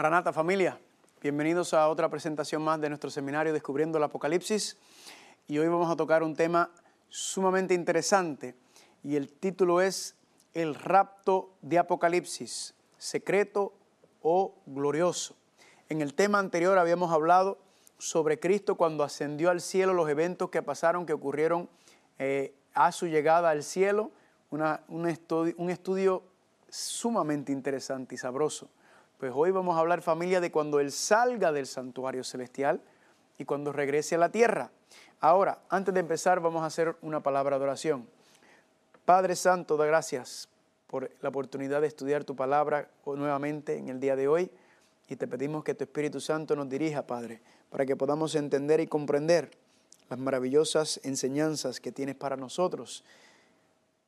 [0.00, 0.80] Maranata familia,
[1.20, 4.78] bienvenidos a otra presentación más de nuestro seminario Descubriendo el Apocalipsis
[5.46, 6.70] y hoy vamos a tocar un tema
[7.10, 8.54] sumamente interesante
[9.04, 10.16] y el título es
[10.54, 13.74] El rapto de Apocalipsis, secreto
[14.22, 15.36] o glorioso.
[15.90, 17.58] En el tema anterior habíamos hablado
[17.98, 21.68] sobre Cristo cuando ascendió al cielo, los eventos que pasaron, que ocurrieron
[22.18, 24.12] eh, a su llegada al cielo,
[24.48, 26.22] un, estudio, un estudio
[26.70, 28.70] sumamente interesante y sabroso.
[29.20, 32.80] Pues hoy vamos a hablar familia de cuando Él salga del santuario celestial
[33.36, 34.70] y cuando regrese a la tierra.
[35.20, 38.08] Ahora, antes de empezar, vamos a hacer una palabra de oración.
[39.04, 40.48] Padre Santo, da gracias
[40.86, 44.50] por la oportunidad de estudiar tu palabra nuevamente en el día de hoy
[45.06, 48.86] y te pedimos que tu Espíritu Santo nos dirija, Padre, para que podamos entender y
[48.86, 49.50] comprender
[50.08, 53.04] las maravillosas enseñanzas que tienes para nosotros,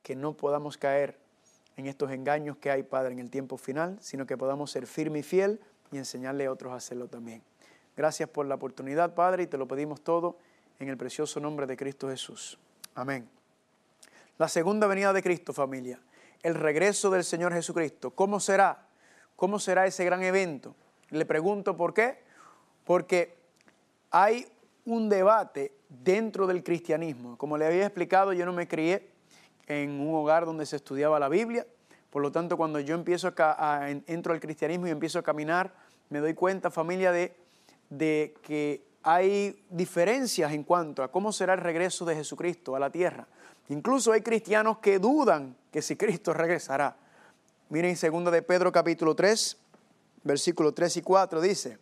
[0.02, 1.18] que no podamos caer
[1.76, 5.20] en estos engaños que hay, Padre, en el tiempo final, sino que podamos ser firme
[5.20, 7.42] y fiel y enseñarle a otros a hacerlo también.
[7.96, 10.38] Gracias por la oportunidad, Padre, y te lo pedimos todo
[10.78, 12.58] en el precioso nombre de Cristo Jesús.
[12.94, 13.28] Amén.
[14.38, 16.00] La segunda venida de Cristo, familia,
[16.42, 18.10] el regreso del Señor Jesucristo.
[18.10, 18.86] ¿Cómo será?
[19.36, 20.74] ¿Cómo será ese gran evento?
[21.10, 22.22] Le pregunto por qué.
[22.84, 23.36] Porque
[24.10, 24.46] hay
[24.84, 27.36] un debate dentro del cristianismo.
[27.38, 29.11] Como le había explicado, yo no me crié
[29.66, 31.66] en un hogar donde se estudiaba la Biblia.
[32.10, 35.72] Por lo tanto, cuando yo empiezo a, entro al cristianismo y empiezo a caminar,
[36.10, 37.34] me doy cuenta, familia, de,
[37.88, 42.90] de que hay diferencias en cuanto a cómo será el regreso de Jesucristo a la
[42.90, 43.26] tierra.
[43.68, 46.96] Incluso hay cristianos que dudan que si Cristo regresará.
[47.70, 49.56] Miren, segundo de Pedro capítulo 3,
[50.24, 51.78] versículos 3 y 4 dice,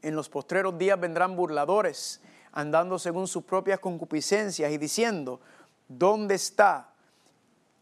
[0.00, 2.20] en los postreros días vendrán burladores,
[2.52, 5.40] andando según sus propias concupiscencias y diciendo,
[5.88, 6.90] ¿Dónde está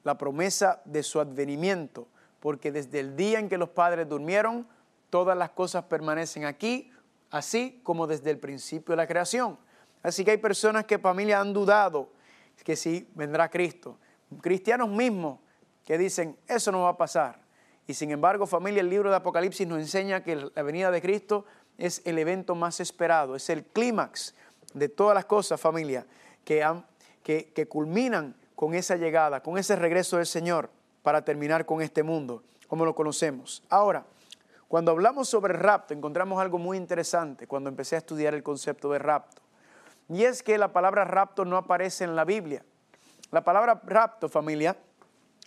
[0.04, 2.06] la promesa de su advenimiento?
[2.40, 4.66] Porque desde el día en que los padres durmieron,
[5.10, 6.92] todas las cosas permanecen aquí,
[7.30, 9.58] así como desde el principio de la creación.
[10.02, 12.10] Así que hay personas que familia han dudado
[12.64, 13.96] que sí vendrá Cristo.
[14.40, 15.38] Cristianos mismos
[15.84, 17.38] que dicen, eso no va a pasar.
[17.86, 21.44] Y sin embargo, familia, el libro de Apocalipsis nos enseña que la venida de Cristo
[21.78, 24.34] es el evento más esperado, es el clímax
[24.74, 26.04] de todas las cosas, familia,
[26.44, 26.84] que han
[27.26, 30.70] que, culminan con esa llegada, con ese regreso del Señor
[31.03, 33.64] para terminar con este mundo, como lo conocemos.
[33.69, 34.06] Ahora,
[34.69, 39.00] cuando hablamos sobre rapto, encontramos algo muy interesante cuando empecé a estudiar el concepto de
[39.00, 39.42] rapto.
[40.09, 42.65] Y es que la palabra rapto no aparece en la Biblia.
[43.32, 44.76] La palabra rapto, familia,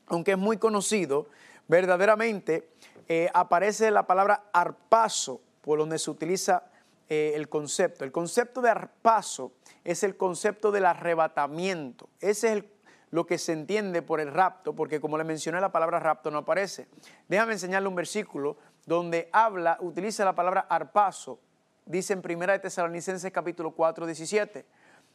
[0.08, 1.28] aunque es muy conocido,
[1.70, 2.70] verdaderamente
[3.08, 6.64] eh, aparece la palabra arpazo, por donde se utiliza
[7.10, 8.04] eh, el concepto.
[8.04, 9.54] El concepto de arpazo
[9.84, 12.08] es el concepto del arrebatamiento.
[12.20, 12.64] Ese es
[13.10, 16.38] lo que se entiende por el rapto, porque como le mencioné, la palabra rapto no
[16.38, 16.88] aparece.
[17.28, 21.40] Déjame enseñarle un versículo donde habla, utiliza la palabra arpazo.
[21.86, 24.66] Dice en 1 de Tesalonicenses capítulo 4, 17.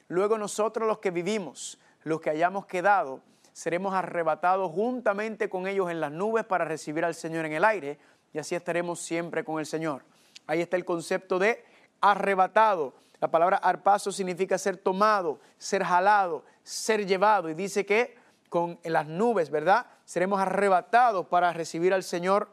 [0.08, 3.20] Luego nosotros los que vivimos, los que hayamos quedado,
[3.52, 7.98] seremos arrebatados juntamente con ellos en las nubes para recibir al Señor en el aire
[8.32, 10.02] y así estaremos siempre con el Señor.
[10.46, 11.64] Ahí está el concepto de
[12.10, 12.94] arrebatado.
[13.20, 17.48] La palabra arpazo significa ser tomado, ser jalado, ser llevado.
[17.48, 18.16] Y dice que
[18.48, 19.86] con las nubes, ¿verdad?
[20.04, 22.48] Seremos arrebatados para recibir al Señor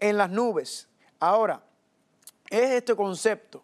[0.00, 0.88] en las nubes.
[1.20, 1.62] Ahora,
[2.50, 3.62] es este concepto,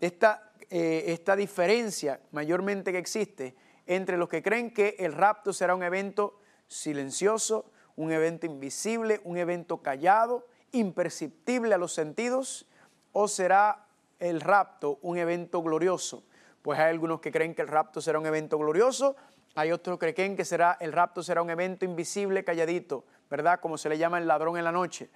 [0.00, 3.54] esta, eh, esta diferencia mayormente que existe
[3.86, 9.36] entre los que creen que el rapto será un evento silencioso, un evento invisible, un
[9.36, 12.66] evento callado, imperceptible a los sentidos,
[13.12, 13.85] o será
[14.18, 16.24] el rapto un evento glorioso?
[16.62, 19.16] Pues hay algunos que creen que el rapto será un evento glorioso,
[19.54, 23.58] hay otros que creen que será, el rapto será un evento invisible, calladito, ¿verdad?
[23.60, 25.10] Como se le llama el ladrón en la noche.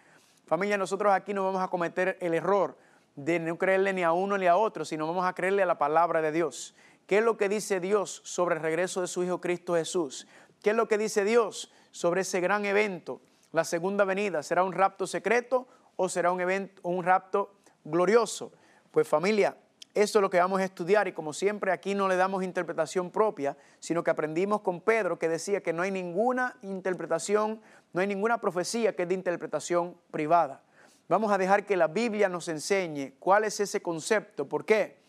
[0.47, 2.77] Familia, nosotros aquí no vamos a cometer el error
[3.15, 5.79] de no creerle ni a uno ni a otro, sino vamos a creerle a la
[5.79, 6.75] palabra de Dios.
[7.07, 10.27] ¿Qué es lo que dice Dios sobre el regreso de su Hijo Cristo Jesús?
[10.63, 13.21] ¿Qué es lo que dice Dios sobre ese gran evento,
[13.53, 14.43] la segunda venida?
[14.43, 15.67] ¿Será un rapto secreto
[15.97, 18.53] o será un evento, un rapto glorioso?
[18.91, 19.57] Pues familia,
[19.95, 23.11] eso es lo que vamos a estudiar y como siempre aquí no le damos interpretación
[23.11, 27.61] propia, sino que aprendimos con Pedro que decía que no hay ninguna interpretación,
[27.93, 30.63] no hay ninguna profecía que es de interpretación privada.
[31.09, 34.49] Vamos a dejar que la Biblia nos enseñe cuál es ese concepto.
[34.49, 35.01] ¿Por qué?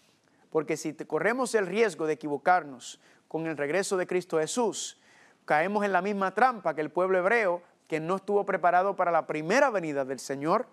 [0.50, 5.00] Porque si corremos el riesgo de equivocarnos con el regreso de Cristo Jesús,
[5.46, 9.28] caemos en la misma trampa que el pueblo hebreo que no estuvo preparado para la
[9.28, 10.66] primera venida del Señor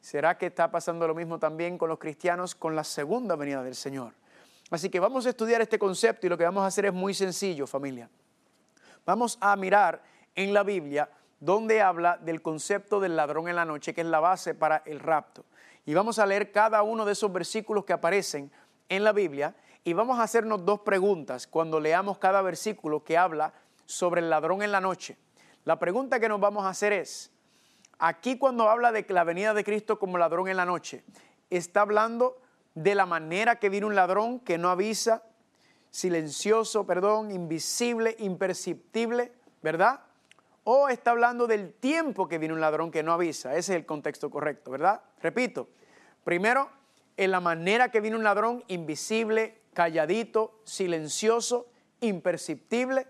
[0.00, 3.74] ¿Será que está pasando lo mismo también con los cristianos con la segunda venida del
[3.74, 4.14] Señor?
[4.70, 7.12] Así que vamos a estudiar este concepto y lo que vamos a hacer es muy
[7.12, 8.08] sencillo, familia.
[9.04, 10.02] Vamos a mirar
[10.34, 11.10] en la Biblia
[11.40, 15.00] donde habla del concepto del ladrón en la noche, que es la base para el
[15.00, 15.44] rapto.
[15.84, 18.50] Y vamos a leer cada uno de esos versículos que aparecen
[18.88, 23.52] en la Biblia y vamos a hacernos dos preguntas cuando leamos cada versículo que habla
[23.86, 25.16] sobre el ladrón en la noche.
[25.64, 27.32] La pregunta que nos vamos a hacer es,
[28.00, 31.04] aquí cuando habla de la venida de Cristo como ladrón en la noche,
[31.50, 32.40] está hablando
[32.74, 35.22] de la manera que viene un ladrón que no avisa,
[35.90, 39.32] silencioso, perdón, invisible, imperceptible,
[39.62, 40.00] ¿verdad?
[40.64, 43.50] O está hablando del tiempo que viene un ladrón que no avisa.
[43.52, 45.02] Ese es el contexto correcto, ¿verdad?
[45.20, 45.68] Repito,
[46.24, 46.70] primero,
[47.16, 51.66] en la manera que viene un ladrón invisible, calladito, silencioso,
[52.00, 53.06] imperceptible.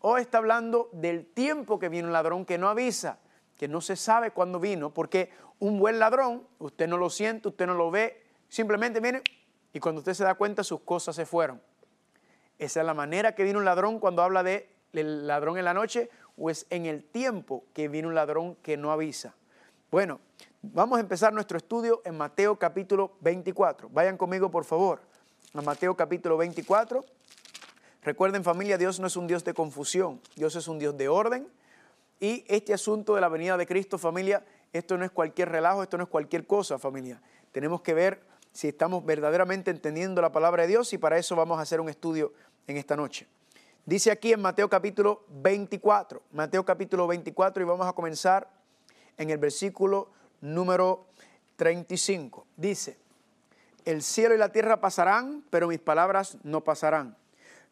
[0.00, 3.18] O está hablando del tiempo que viene un ladrón que no avisa,
[3.62, 5.30] que no se sabe cuándo vino, porque
[5.60, 9.22] un buen ladrón, usted no lo siente, usted no lo ve, simplemente viene
[9.72, 11.62] y cuando usted se da cuenta sus cosas se fueron.
[12.58, 15.74] Esa es la manera que viene un ladrón cuando habla de el ladrón en la
[15.74, 19.36] noche o es en el tiempo que viene un ladrón que no avisa.
[19.92, 20.18] Bueno,
[20.60, 23.88] vamos a empezar nuestro estudio en Mateo capítulo 24.
[23.90, 25.02] Vayan conmigo por favor
[25.54, 27.04] a Mateo capítulo 24.
[28.02, 31.46] Recuerden familia, Dios no es un Dios de confusión, Dios es un Dios de orden.
[32.22, 35.98] Y este asunto de la venida de Cristo, familia, esto no es cualquier relajo, esto
[35.98, 37.20] no es cualquier cosa, familia.
[37.50, 38.22] Tenemos que ver
[38.52, 41.88] si estamos verdaderamente entendiendo la palabra de Dios y para eso vamos a hacer un
[41.88, 42.32] estudio
[42.68, 43.26] en esta noche.
[43.84, 48.48] Dice aquí en Mateo capítulo 24, Mateo capítulo 24 y vamos a comenzar
[49.18, 50.08] en el versículo
[50.40, 51.06] número
[51.56, 52.46] 35.
[52.56, 52.98] Dice,
[53.84, 57.16] el cielo y la tierra pasarán, pero mis palabras no pasarán.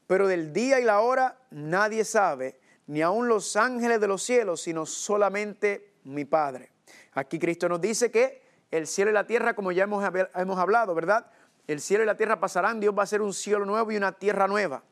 [0.09, 2.59] Pero del día y la hora nadie sabe,
[2.91, 6.73] ni aun los ángeles de los cielos, sino solamente mi Padre.
[7.13, 10.05] Aquí Cristo nos dice que el cielo y la tierra, como ya hemos,
[10.35, 11.31] hemos hablado, ¿verdad?
[11.69, 14.11] El cielo y la tierra pasarán, Dios va a hacer un cielo nuevo y una
[14.11, 14.83] tierra nueva.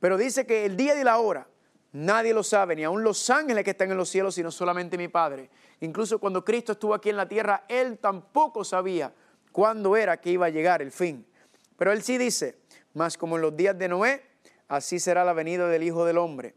[0.00, 1.46] Pero dice que el día y la hora
[1.92, 5.08] nadie lo sabe, ni aun los ángeles que están en los cielos, sino solamente mi
[5.08, 5.50] Padre.
[5.80, 9.12] Incluso cuando Cristo estuvo aquí en la tierra, Él tampoco sabía
[9.52, 11.26] cuándo era que iba a llegar el fin.
[11.76, 12.56] Pero Él sí dice,
[12.94, 14.24] más como en los días de Noé,
[14.66, 16.54] así será la venida del Hijo del Hombre.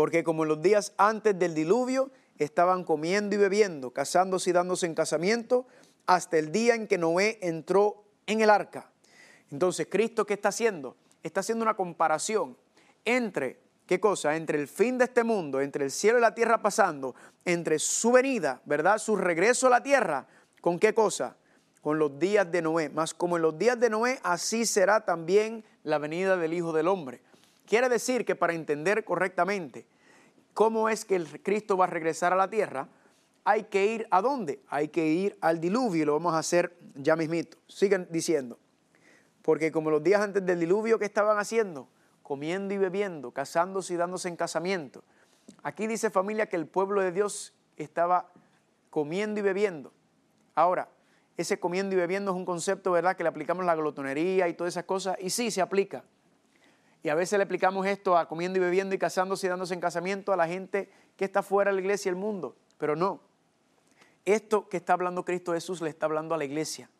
[0.00, 4.86] Porque como en los días antes del diluvio, estaban comiendo y bebiendo, casándose y dándose
[4.86, 5.66] en casamiento,
[6.06, 8.90] hasta el día en que Noé entró en el arca.
[9.50, 10.96] Entonces, ¿Cristo qué está haciendo?
[11.22, 12.56] está haciendo una comparación
[13.04, 14.36] entre, ¿qué cosa?
[14.36, 17.14] Entre el fin de este mundo, entre el cielo y la tierra pasando,
[17.44, 18.96] entre su venida, ¿verdad?
[18.96, 20.26] Su regreso a la tierra,
[20.62, 21.36] ¿con qué cosa?
[21.82, 22.88] Con los días de Noé.
[22.88, 26.88] Más como en los días de Noé, así será también la venida del Hijo del
[26.88, 27.20] Hombre.
[27.70, 29.86] Quiere decir que para entender correctamente
[30.54, 32.88] cómo es que el Cristo va a regresar a la tierra,
[33.44, 34.60] hay que ir a dónde?
[34.66, 37.58] Hay que ir al diluvio y lo vamos a hacer ya mismito.
[37.68, 38.58] Sigan diciendo.
[39.42, 41.86] Porque como los días antes del diluvio, ¿qué estaban haciendo?
[42.24, 45.04] Comiendo y bebiendo, casándose y dándose en casamiento.
[45.62, 48.32] Aquí dice familia que el pueblo de Dios estaba
[48.90, 49.92] comiendo y bebiendo.
[50.56, 50.88] Ahora,
[51.36, 54.72] ese comiendo y bebiendo es un concepto, ¿verdad?, que le aplicamos la glotonería y todas
[54.72, 56.02] esas cosas, y sí, se aplica.
[57.02, 59.80] Y a veces le aplicamos esto a comiendo y bebiendo y casándose y dándose en
[59.80, 63.20] casamiento a la gente que está fuera de la iglesia y el mundo, pero no.
[64.24, 66.90] Esto que está hablando Cristo Jesús le está hablando a la iglesia,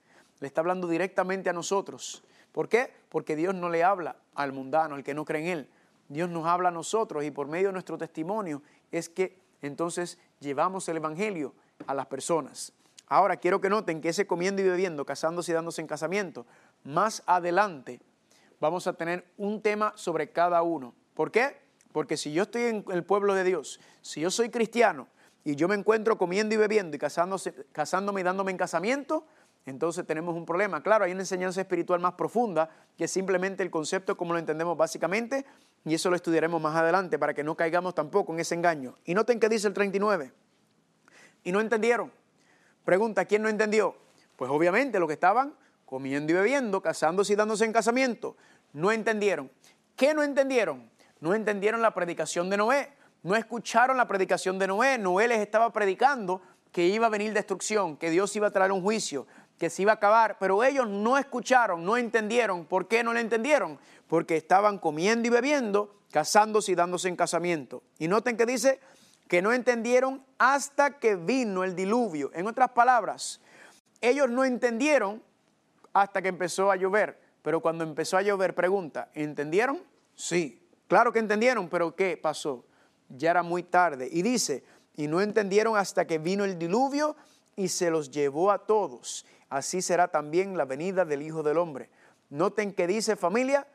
[0.40, 2.22] le está hablando directamente a nosotros.
[2.52, 2.92] ¿Por qué?
[3.10, 5.68] Porque Dios no le habla al mundano, al que no cree en Él.
[6.08, 10.88] Dios nos habla a nosotros y por medio de nuestro testimonio es que entonces llevamos
[10.88, 11.54] el Evangelio
[11.86, 12.72] a las personas.
[13.06, 16.46] Ahora quiero que noten que ese comiendo y bebiendo, casándose y dándose en casamiento,
[16.84, 18.00] más adelante
[18.60, 20.94] vamos a tener un tema sobre cada uno.
[21.14, 21.56] ¿Por qué?
[21.92, 25.08] Porque si yo estoy en el pueblo de Dios, si yo soy cristiano
[25.42, 29.26] y yo me encuentro comiendo y bebiendo y casándome y dándome en casamiento,
[29.66, 30.82] entonces tenemos un problema.
[30.82, 34.76] Claro, hay una enseñanza espiritual más profunda que es simplemente el concepto como lo entendemos
[34.76, 35.44] básicamente
[35.84, 38.94] y eso lo estudiaremos más adelante para que no caigamos tampoco en ese engaño.
[39.04, 40.32] Y noten que dice el 39.
[41.42, 42.12] Y no entendieron.
[42.84, 43.96] Pregunta, ¿quién no entendió?
[44.36, 45.54] Pues obviamente los que estaban
[45.90, 48.36] comiendo y bebiendo, casándose y dándose en casamiento,
[48.72, 49.50] no entendieron.
[49.96, 50.88] ¿Qué no entendieron?
[51.18, 52.92] No entendieron la predicación de Noé.
[53.24, 54.98] No escucharon la predicación de Noé.
[54.98, 58.82] Noé les estaba predicando que iba a venir destrucción, que Dios iba a traer un
[58.82, 59.26] juicio,
[59.58, 62.64] que se iba a acabar, pero ellos no escucharon, no entendieron.
[62.66, 63.78] ¿Por qué no lo entendieron?
[64.06, 67.82] Porque estaban comiendo y bebiendo, casándose y dándose en casamiento.
[67.98, 68.78] Y noten que dice
[69.26, 72.30] que no entendieron hasta que vino el diluvio.
[72.32, 73.40] En otras palabras,
[74.00, 75.22] ellos no entendieron
[75.92, 77.20] hasta que empezó a llover.
[77.42, 79.82] Pero cuando empezó a llover, pregunta, ¿entendieron?
[80.14, 82.64] Sí, claro que entendieron, pero ¿qué pasó?
[83.08, 84.08] Ya era muy tarde.
[84.10, 84.64] Y dice,
[84.96, 87.16] y no entendieron hasta que vino el diluvio
[87.56, 91.90] y se los llevó a todos así será también la venida del Hijo del Hombre.
[92.30, 93.66] Noten que dice familia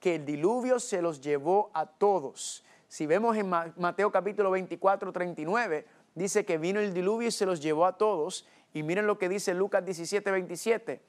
[0.00, 2.64] que el diluvio se los llevó a todos.
[2.88, 7.60] Si vemos en Mateo capítulo 24, 39, dice que vino el diluvio y se los
[7.60, 8.46] llevó a todos.
[8.74, 11.00] Y miren lo que dice Lucas 17, 27,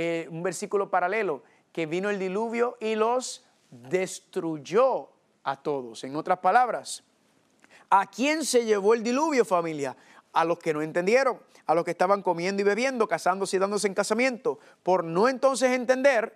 [0.00, 5.08] eh, un versículo paralelo, que vino el diluvio y los destruyó
[5.42, 6.04] a todos.
[6.04, 7.02] En otras palabras,
[7.90, 9.96] ¿a quién se llevó el diluvio, familia?
[10.34, 13.88] A los que no entendieron, a los que estaban comiendo y bebiendo, casándose y dándose
[13.88, 16.32] en casamiento, por no entonces entender,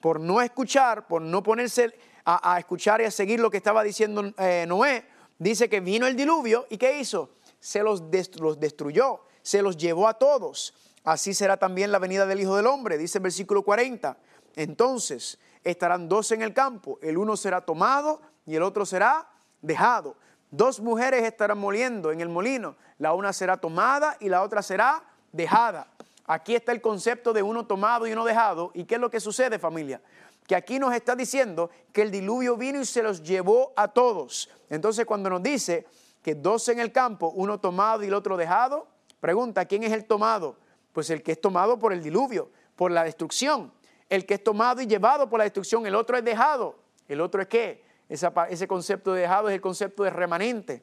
[0.00, 4.34] por no escuchar, por no ponerse a, escuchar y a seguir lo que estaba diciendo
[4.38, 5.06] eh, Noé,
[5.38, 7.30] dice que vino el diluvio y ¿qué hizo?
[7.60, 8.02] Se los,
[8.40, 10.74] los destruyó, se los llevó a todos.
[11.04, 14.16] Así será también la venida del Hijo del Hombre, dice el versículo 40.
[14.56, 19.28] Entonces estarán dos en el campo, el uno será tomado y el otro será
[19.60, 20.16] dejado.
[20.50, 25.04] Dos mujeres estarán moliendo en el molino, la una será tomada y la otra será
[25.32, 25.88] dejada.
[26.26, 28.70] Aquí está el concepto de uno tomado y uno dejado.
[28.72, 30.00] ¿Y qué es lo que sucede familia?
[30.46, 34.48] Que aquí nos está diciendo que el diluvio vino y se los llevó a todos.
[34.70, 35.86] Entonces cuando nos dice
[36.22, 38.86] que dos en el campo, uno tomado y el otro dejado,
[39.20, 40.56] pregunta, ¿quién es el tomado?
[40.94, 43.70] Pues el que es tomado por el diluvio, por la destrucción.
[44.08, 46.78] El que es tomado y llevado por la destrucción, el otro es dejado.
[47.06, 47.84] ¿El otro es qué?
[48.08, 50.82] ese concepto de dejado es el concepto de remanente.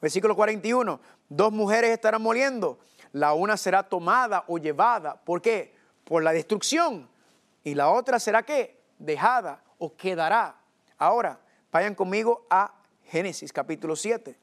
[0.00, 2.78] Versículo 41, dos mujeres estarán moliendo,
[3.12, 5.14] la una será tomada o llevada.
[5.14, 5.74] ¿Por qué?
[6.04, 7.08] Por la destrucción.
[7.62, 8.82] Y la otra será qué?
[8.98, 10.56] Dejada o quedará.
[10.98, 11.40] Ahora,
[11.72, 14.36] vayan conmigo a Génesis capítulo 7,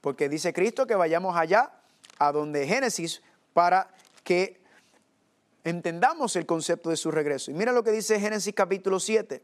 [0.00, 1.70] porque dice Cristo que vayamos allá
[2.18, 3.93] a donde Génesis para
[4.24, 4.60] que
[5.62, 7.50] entendamos el concepto de su regreso.
[7.50, 9.42] Y mira lo que dice Génesis capítulo 7.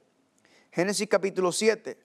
[0.72, 1.98] Génesis capítulo 7,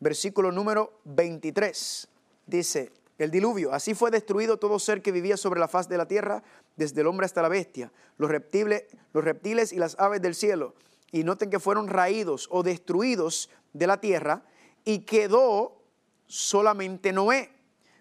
[0.00, 2.08] versículo número 23.
[2.46, 6.06] Dice, el diluvio, así fue destruido todo ser que vivía sobre la faz de la
[6.06, 6.42] tierra,
[6.76, 10.74] desde el hombre hasta la bestia, los reptiles, los reptiles y las aves del cielo.
[11.10, 14.42] Y noten que fueron raídos o destruidos de la tierra
[14.84, 15.82] y quedó
[16.26, 17.50] solamente Noé.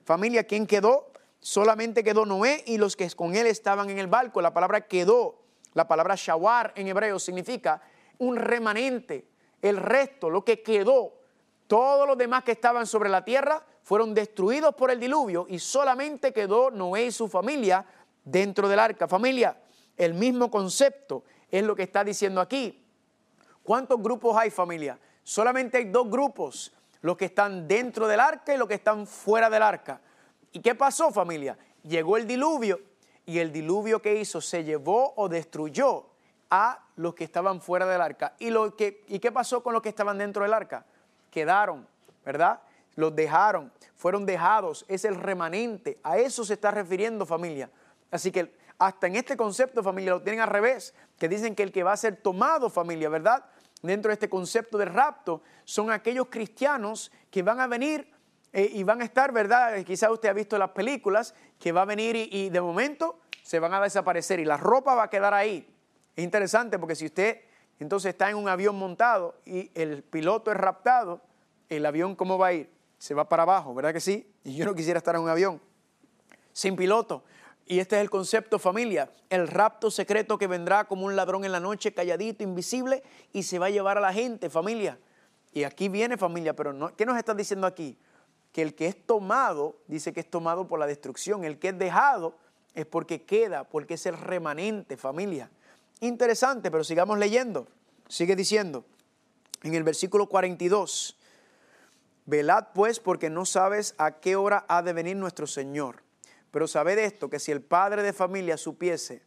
[0.05, 1.12] Familia, ¿quién quedó?
[1.39, 4.41] Solamente quedó Noé y los que con él estaban en el barco.
[4.41, 5.41] La palabra quedó,
[5.74, 7.82] la palabra shawar en hebreo significa
[8.17, 9.27] un remanente,
[9.62, 11.13] el resto, lo que quedó,
[11.67, 16.34] todos los demás que estaban sobre la tierra fueron destruidos por el diluvio y solamente
[16.34, 17.86] quedó Noé y su familia
[18.24, 19.08] dentro del arca.
[19.08, 19.58] Familia,
[19.96, 22.84] el mismo concepto es lo que está diciendo aquí.
[23.63, 24.98] ¿Cuántos grupos hay familia?
[25.24, 29.50] Solamente hay dos grupos, los que están dentro del arca y los que están fuera
[29.50, 30.01] del arca.
[30.58, 31.56] ¿Y qué pasó familia?
[31.84, 32.82] Llegó el diluvio
[33.28, 36.08] y el diluvio que hizo se llevó o destruyó
[36.50, 38.34] a los que estaban fuera del arca.
[38.40, 40.84] ¿Y, lo que, ¿Y qué pasó con los que estaban dentro del arca?
[41.30, 41.88] Quedaron,
[42.26, 42.60] ¿verdad?
[42.96, 46.00] Los dejaron, fueron dejados, es el remanente.
[46.02, 47.70] A eso se está refiriendo familia.
[48.10, 51.72] Así que hasta en este concepto familia lo tienen al revés, que dicen que el
[51.72, 53.46] que va a ser tomado familia, ¿verdad?
[53.84, 58.17] Dentro de este concepto de rapto son aquellos cristianos que van a venir
[58.58, 59.84] eh, y van a estar, ¿verdad?
[59.84, 63.74] Quizás usted ha visto las películas, que va a venir y de momento se van
[63.74, 65.66] a desaparecer y la ropa va a quedar ahí
[66.18, 67.42] es interesante porque si usted
[67.80, 71.22] entonces está en un avión montado y el piloto es raptado,
[71.70, 72.72] el avión ¿cómo va a ir?
[72.98, 74.28] Se va para abajo, ¿verdad que sí?
[74.44, 75.62] Y yo no quisiera estar en un avión
[76.54, 77.24] sin piloto.
[77.68, 81.52] Y este es el concepto familia, el rapto secreto que vendrá como un ladrón en
[81.52, 84.98] la noche, calladito, invisible, y se va a llevar a la gente, familia.
[85.54, 87.96] Y aquí viene familia, pero ¿qué nos está diciendo aquí?
[88.58, 91.78] Que el que es tomado, dice que es tomado por la destrucción, el que es
[91.78, 92.34] dejado
[92.74, 95.52] es porque queda, porque es el remanente, familia.
[96.00, 97.68] Interesante, pero sigamos leyendo.
[98.08, 98.84] Sigue diciendo
[99.62, 101.20] en el versículo 42,
[102.26, 106.02] velad pues porque no sabes a qué hora ha de venir nuestro Señor.
[106.50, 109.22] Pero sabed esto, que si el padre de familia supiese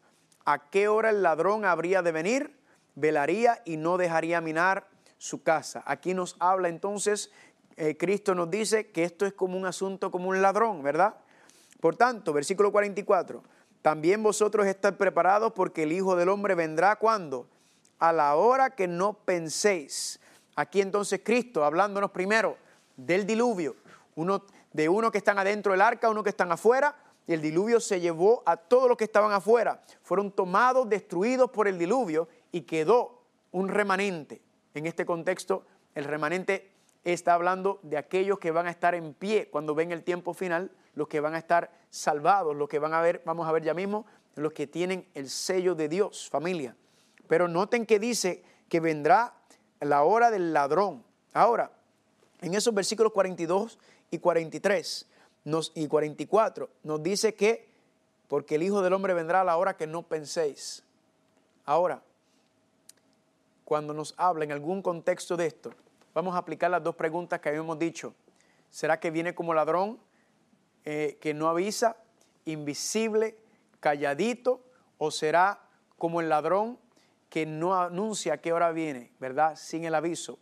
[0.44, 2.58] a qué hora el ladrón habría de venir,
[2.96, 5.84] velaría y no dejaría minar su casa.
[5.86, 7.30] Aquí nos habla entonces,
[7.82, 11.14] eh, Cristo nos dice que esto es como un asunto, como un ladrón, ¿verdad?
[11.80, 13.42] Por tanto, versículo 44,
[13.80, 17.48] también vosotros estad preparados porque el Hijo del Hombre vendrá cuando?
[17.98, 20.20] A la hora que no penséis.
[20.56, 22.58] Aquí entonces Cristo hablándonos primero
[22.98, 23.76] del diluvio,
[24.14, 24.44] uno,
[24.74, 26.94] de uno que están adentro del arca, uno que están afuera,
[27.26, 29.80] y el diluvio se llevó a todos los que estaban afuera.
[30.02, 33.22] Fueron tomados, destruidos por el diluvio y quedó
[33.52, 34.42] un remanente.
[34.74, 36.69] En este contexto, el remanente
[37.04, 40.70] está hablando de aquellos que van a estar en pie cuando ven el tiempo final
[40.94, 43.74] los que van a estar salvados, los que van a ver, vamos a ver ya
[43.74, 46.76] mismo, los que tienen el sello de Dios, familia.
[47.26, 49.34] Pero noten que dice que vendrá
[49.80, 51.04] la hora del ladrón.
[51.32, 51.70] Ahora,
[52.40, 53.78] en esos versículos 42
[54.10, 55.06] y 43
[55.44, 57.70] nos, y 44 nos dice que
[58.28, 60.84] porque el Hijo del Hombre vendrá a la hora que no penséis.
[61.64, 62.02] Ahora,
[63.64, 65.72] cuando nos habla en algún contexto de esto,
[66.14, 68.14] vamos a aplicar las dos preguntas que habíamos dicho.
[68.70, 69.98] ¿Será que viene como ladrón
[70.84, 71.96] eh, que no avisa,
[72.44, 73.36] invisible,
[73.80, 74.64] calladito?
[74.98, 75.60] ¿O será
[75.96, 76.78] como el ladrón
[77.28, 79.56] que no anuncia a qué hora viene, ¿verdad?
[79.56, 80.38] Sin el aviso.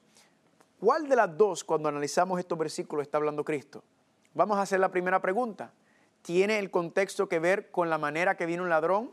[0.81, 3.83] ¿Cuál de las dos, cuando analizamos estos versículos, está hablando Cristo?
[4.35, 5.73] Vamos a hacer la primera pregunta.
[6.23, 9.11] ¿Tiene el contexto que ver con la manera que viene un ladrón?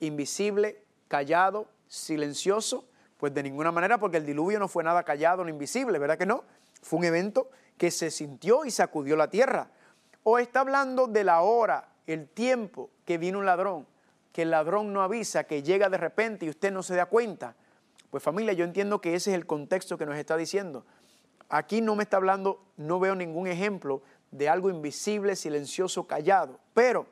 [0.00, 2.88] Invisible, callado, silencioso.
[3.24, 6.26] Pues de ninguna manera, porque el diluvio no fue nada callado ni invisible, ¿verdad que
[6.26, 6.44] no?
[6.82, 9.70] Fue un evento que se sintió y sacudió la tierra.
[10.24, 13.86] O está hablando de la hora, el tiempo que viene un ladrón,
[14.30, 17.56] que el ladrón no avisa, que llega de repente y usted no se da cuenta.
[18.10, 20.84] Pues familia, yo entiendo que ese es el contexto que nos está diciendo.
[21.48, 24.02] Aquí no me está hablando, no veo ningún ejemplo
[24.32, 26.60] de algo invisible, silencioso, callado.
[26.74, 27.06] Pero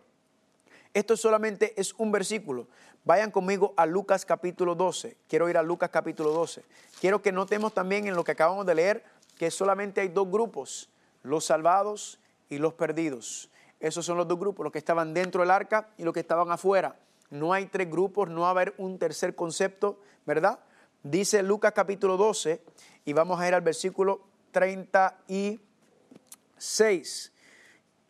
[0.93, 2.69] esto solamente es un versículo.
[3.05, 5.17] Vayan conmigo a Lucas capítulo 12.
[5.29, 6.63] Quiero ir a Lucas capítulo 12.
[7.01, 9.03] Quiero que notemos también en lo que acabamos de leer
[9.37, 10.89] que solamente hay dos grupos,
[11.25, 13.51] los salvados y los perdidos.
[13.81, 16.53] Esos son los dos grupos, los que estaban dentro del arca y los que estaban
[16.53, 16.95] afuera.
[17.31, 20.61] No hay tres grupos, no va a haber un tercer concepto, ¿verdad?
[21.03, 22.63] Dice Lucas capítulo 12
[23.05, 24.21] y vamos a ir al versículo
[24.53, 27.33] 36.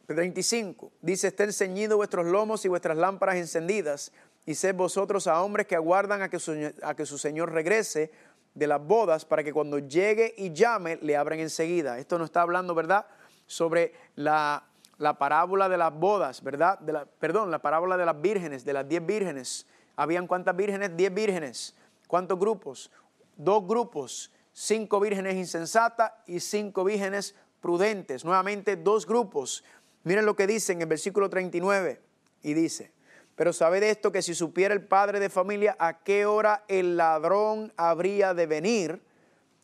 [0.07, 0.93] 35.
[1.01, 4.13] Dice, estén ceñidos vuestros lomos y vuestras lámparas encendidas,
[4.45, 8.11] y sed vosotros a hombres que aguardan a que, su, a que su Señor regrese
[8.55, 11.99] de las bodas, para que cuando llegue y llame, le abran enseguida.
[11.99, 13.07] Esto no está hablando, ¿verdad?,
[13.47, 14.65] sobre la,
[14.99, 16.79] la parábola de las bodas, ¿verdad?
[16.79, 19.67] De la, perdón, la parábola de las vírgenes, de las diez vírgenes.
[19.97, 20.97] ¿Habían cuántas vírgenes?
[20.97, 21.75] Diez vírgenes.
[22.07, 22.91] ¿Cuántos grupos?
[23.37, 28.25] Dos grupos, cinco vírgenes insensatas y cinco vírgenes prudentes.
[28.25, 29.65] Nuevamente, dos grupos.
[30.05, 32.01] Miren lo que dice en el versículo 39
[32.43, 32.93] y dice,
[33.35, 37.73] pero sabe esto que si supiera el padre de familia a qué hora el ladrón
[37.77, 39.03] habría de venir,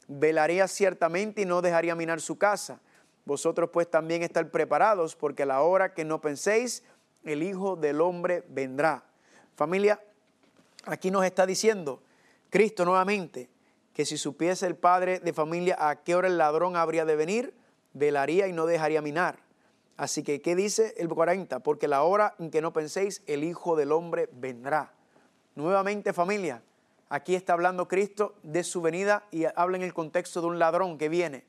[0.06, 2.80] velaría ciertamente y no dejaría minar su casa.
[3.24, 6.82] Vosotros pues también estar preparados porque a la hora que no penséis,
[7.24, 9.04] el Hijo del Hombre vendrá.
[9.54, 10.00] Familia,
[10.86, 12.02] aquí nos está diciendo
[12.48, 13.50] Cristo nuevamente
[13.92, 17.54] que si supiese el padre de familia a qué hora el ladrón habría de venir,
[17.92, 19.47] velaría y no dejaría minar.
[19.98, 21.58] Así que, ¿qué dice el 40?
[21.58, 24.94] Porque la hora en que no penséis, el Hijo del Hombre vendrá.
[25.56, 26.62] Nuevamente familia,
[27.08, 30.98] aquí está hablando Cristo de su venida y habla en el contexto de un ladrón
[30.98, 31.44] que viene.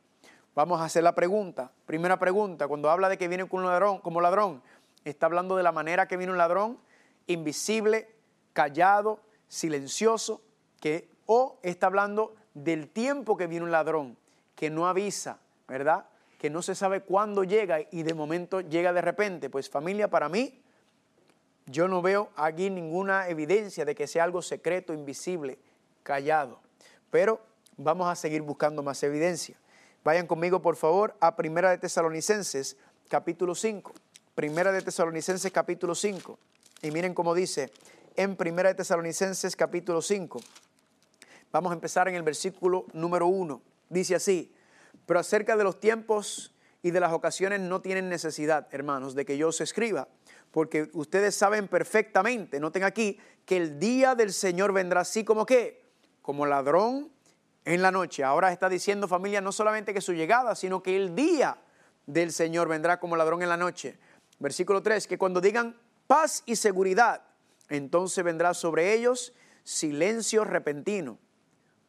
[0.55, 1.71] Vamos a hacer la pregunta.
[1.85, 4.63] Primera pregunta, cuando habla de que viene como ladrón, como ladrón,
[5.05, 6.79] está hablando de la manera que viene un ladrón,
[7.27, 8.09] invisible,
[8.53, 10.41] callado, silencioso,
[10.81, 14.17] que o está hablando del tiempo que viene un ladrón,
[14.55, 16.08] que no avisa, ¿verdad?
[16.39, 19.51] Que no se sabe cuándo llega y de momento llega de repente.
[19.51, 20.59] Pues familia, para mí,
[21.67, 25.59] yo no veo aquí ninguna evidencia de que sea algo secreto, invisible,
[26.01, 26.59] callado.
[27.11, 27.41] Pero
[27.77, 29.55] vamos a seguir buscando más evidencia.
[30.03, 33.93] Vayan conmigo, por favor, a Primera de Tesalonicenses, capítulo 5.
[34.33, 36.39] Primera de Tesalonicenses, capítulo 5.
[36.81, 37.71] Y miren cómo dice
[38.15, 40.39] en Primera de Tesalonicenses, capítulo 5.
[41.51, 43.61] Vamos a empezar en el versículo número 1.
[43.89, 44.53] Dice así,
[45.09, 49.39] pero acerca de los tiempos y de las ocasiones no tienen necesidad, hermanos, de que
[49.39, 50.07] yo os escriba,
[50.51, 55.83] porque ustedes saben perfectamente, noten aquí, que el día del Señor vendrá así como que,
[56.21, 57.11] como ladrón
[57.65, 58.23] en la noche.
[58.23, 61.57] Ahora está diciendo familia no solamente que su llegada, sino que el día
[62.05, 63.97] del Señor vendrá como ladrón en la noche.
[64.37, 67.23] Versículo 3, que cuando digan paz y seguridad,
[67.67, 71.17] entonces vendrá sobre ellos silencio repentino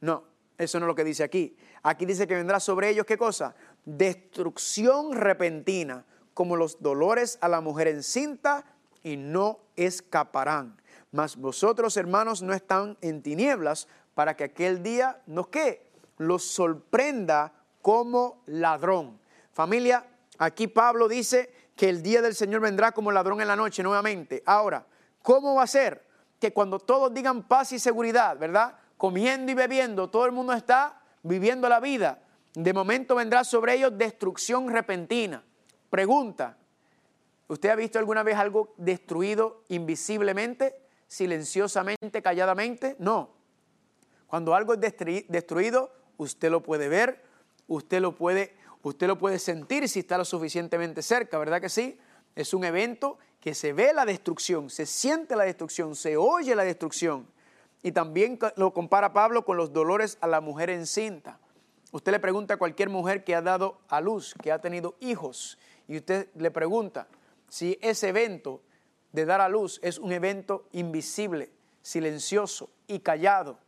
[0.01, 0.25] no,
[0.61, 1.57] eso no es lo que dice aquí.
[1.83, 3.55] Aquí dice que vendrá sobre ellos, ¿qué cosa?
[3.87, 8.65] Destrucción repentina, como los dolores a la mujer encinta,
[9.03, 10.77] y no escaparán.
[11.13, 15.91] Mas vosotros, hermanos, no están en tinieblas para que aquel día nos qué?
[16.19, 19.19] Los sorprenda como ladrón.
[19.55, 23.83] Familia, aquí Pablo dice que el día del Señor vendrá como ladrón en la noche
[23.83, 24.43] nuevamente.
[24.45, 24.87] Ahora,
[25.23, 26.07] ¿cómo va a ser?
[26.39, 28.77] Que cuando todos digan paz y seguridad, ¿verdad?
[29.01, 32.23] Comiendo y bebiendo, todo el mundo está viviendo la vida.
[32.53, 35.43] De momento vendrá sobre ellos destrucción repentina.
[35.89, 36.59] Pregunta,
[37.49, 40.77] ¿usted ha visto alguna vez algo destruido invisiblemente,
[41.09, 42.97] silenciosamente, calladamente?
[42.99, 43.31] No.
[44.27, 47.25] Cuando algo es destruido, usted lo puede ver,
[47.69, 51.99] usted lo puede, usted lo puede sentir si está lo suficientemente cerca, ¿verdad que sí?
[52.37, 56.65] Es un evento que se ve la destrucción, se siente la destrucción, se oye la
[56.65, 57.40] destrucción.
[57.83, 61.39] Y también lo compara Pablo con los dolores a la mujer encinta.
[61.93, 65.59] Usted le pregunta a cualquier mujer que ha dado a luz, que ha tenido hijos,
[65.89, 67.09] y usted le pregunta
[67.49, 68.63] si ese evento
[69.13, 71.51] de dar a luz es un evento invisible,
[71.83, 73.59] silencioso y callado,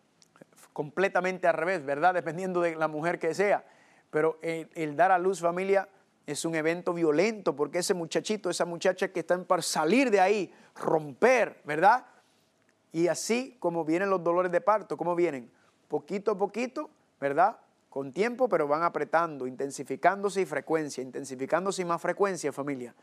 [0.73, 2.15] completamente al revés, ¿verdad?
[2.15, 3.65] Dependiendo de la mujer que sea.
[4.11, 5.89] Pero el, dar a luz familia
[6.27, 10.55] es un evento violento porque ese muchachito, esa muchacha que están para salir de ahí,
[10.77, 12.07] romper, ¿verdad?
[12.93, 15.51] Y así como vienen los dolores de parto, ¿cómo vienen?
[15.89, 17.57] Poquito a poquito, ¿verdad?
[17.89, 22.95] Con tiempo, pero van apretando, intensificándose y frecuencia, intensificándose y más frecuencia, familia.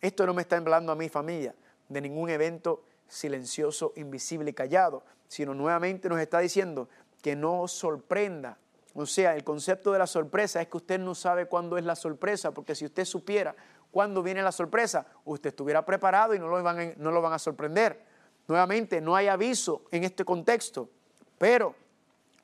[0.00, 1.54] Esto no me está hablando a mi familia
[1.88, 6.88] de ningún evento silencioso, invisible y callado, sino nuevamente nos está diciendo
[7.22, 8.58] que no sorprenda.
[8.94, 11.94] O sea, el concepto de la sorpresa es que usted no sabe cuándo es la
[11.94, 13.54] sorpresa, porque si usted supiera
[13.90, 18.09] cuándo viene la sorpresa, usted estuviera preparado y no lo van a sorprender.
[18.50, 20.90] Nuevamente, no hay aviso en este contexto,
[21.38, 21.72] pero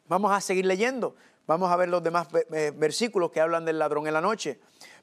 [0.06, 1.16] vamos a seguir leyendo.
[1.48, 2.28] Vamos a ver los demás
[2.76, 4.60] versículos que hablan del ladrón en la noche.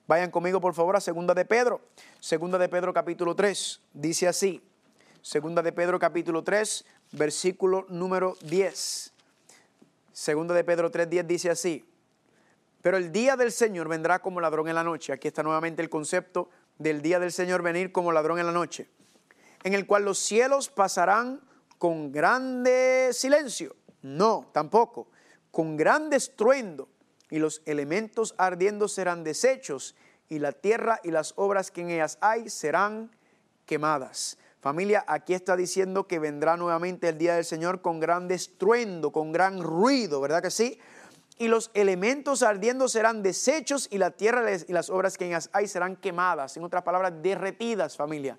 [0.08, 1.82] Vayan conmigo, por favor, a Segunda de Pedro.
[2.22, 3.82] Segunda de Pedro, capítulo 3.
[3.92, 4.62] Dice así.
[5.22, 9.12] Segunda de Pedro, capítulo 3, versículo número 10.
[10.14, 11.86] Segunda de Pedro 3, 10 dice así.
[12.82, 15.12] Pero el día del Señor vendrá como ladrón en la noche.
[15.12, 18.88] Aquí está nuevamente el concepto del día del Señor venir como ladrón en la noche.
[19.64, 21.42] En el cual los cielos pasarán
[21.78, 23.76] con grande silencio.
[24.02, 25.08] No, tampoco.
[25.52, 26.90] Con grande estruendo
[27.30, 29.96] y los elementos ardiendo serán deshechos,
[30.30, 33.12] y la tierra y las obras que en ellas hay serán
[33.66, 34.38] quemadas.
[34.62, 39.32] Familia, aquí está diciendo que vendrá nuevamente el día del Señor con gran estruendo, con
[39.32, 40.80] gran ruido, ¿verdad que sí?
[41.38, 45.50] Y los elementos ardiendo serán deshechos y la tierra y las obras que en ellas
[45.54, 48.38] hay serán quemadas, en otras palabras, derretidas, familia.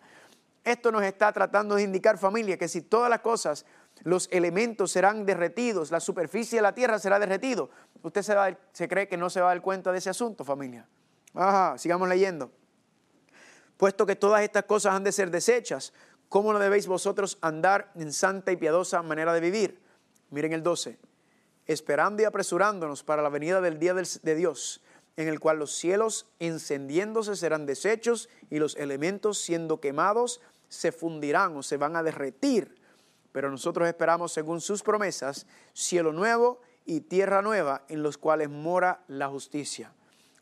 [0.64, 3.66] Esto nos está tratando de indicar, familia, que si todas las cosas,
[4.02, 7.70] los elementos serán derretidos, la superficie de la tierra será derretido,
[8.02, 8.34] usted se,
[8.72, 10.88] se cree que no se va a dar cuenta de ese asunto, familia.
[11.34, 12.50] Ajá, sigamos leyendo.
[13.76, 15.92] Puesto que todas estas cosas han de ser desechas,
[16.30, 19.82] ¿cómo no debéis vosotros andar en santa y piadosa manera de vivir?
[20.30, 20.98] Miren el 12.
[21.66, 24.82] Esperando y apresurándonos para la venida del día de Dios,
[25.16, 30.40] en el cual los cielos encendiéndose serán deshechos y los elementos siendo quemados
[30.74, 32.74] se fundirán o se van a derretir.
[33.32, 39.02] Pero nosotros esperamos, según sus promesas, cielo nuevo y tierra nueva en los cuales mora
[39.08, 39.92] la justicia.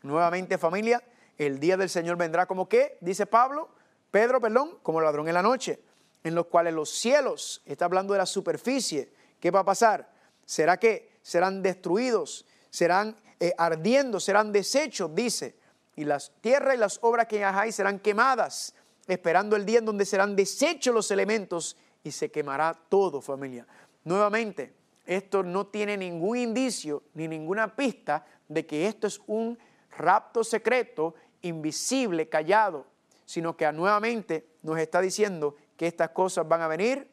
[0.01, 1.01] Nuevamente familia,
[1.37, 3.69] el día del Señor vendrá como qué, dice Pablo,
[4.11, 5.79] Pedro, perdón, como ladrón en la noche,
[6.23, 10.11] en los cuales los cielos, está hablando de la superficie, ¿qué va a pasar?
[10.45, 15.57] ¿Será que serán destruidos, serán eh, ardiendo, serán deshechos, dice,
[15.95, 18.75] y las tierras y las obras que hay serán quemadas,
[19.07, 23.65] esperando el día en donde serán deshechos los elementos y se quemará todo, familia.
[24.03, 24.73] Nuevamente,
[25.05, 29.57] esto no tiene ningún indicio ni ninguna pista de que esto es un
[29.97, 32.85] rapto secreto, invisible, callado,
[33.25, 37.07] sino que nuevamente nos está diciendo que estas cosas van a venir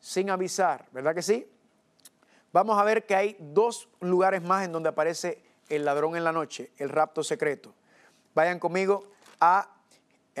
[0.00, 1.46] sin avisar, ¿verdad que sí?
[2.52, 6.32] Vamos a ver que hay dos lugares más en donde aparece el ladrón en la
[6.32, 7.74] noche, el rapto secreto.
[8.34, 9.77] Vayan conmigo a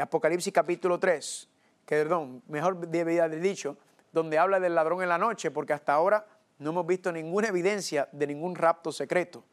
[0.00, 1.48] Apocalipsis capítulo 3,
[1.86, 3.78] que perdón, mejor debería haber dicho,
[4.12, 6.26] donde habla del ladrón en la noche, porque hasta ahora
[6.58, 9.44] no hemos visto ninguna evidencia de ningún rapto secreto.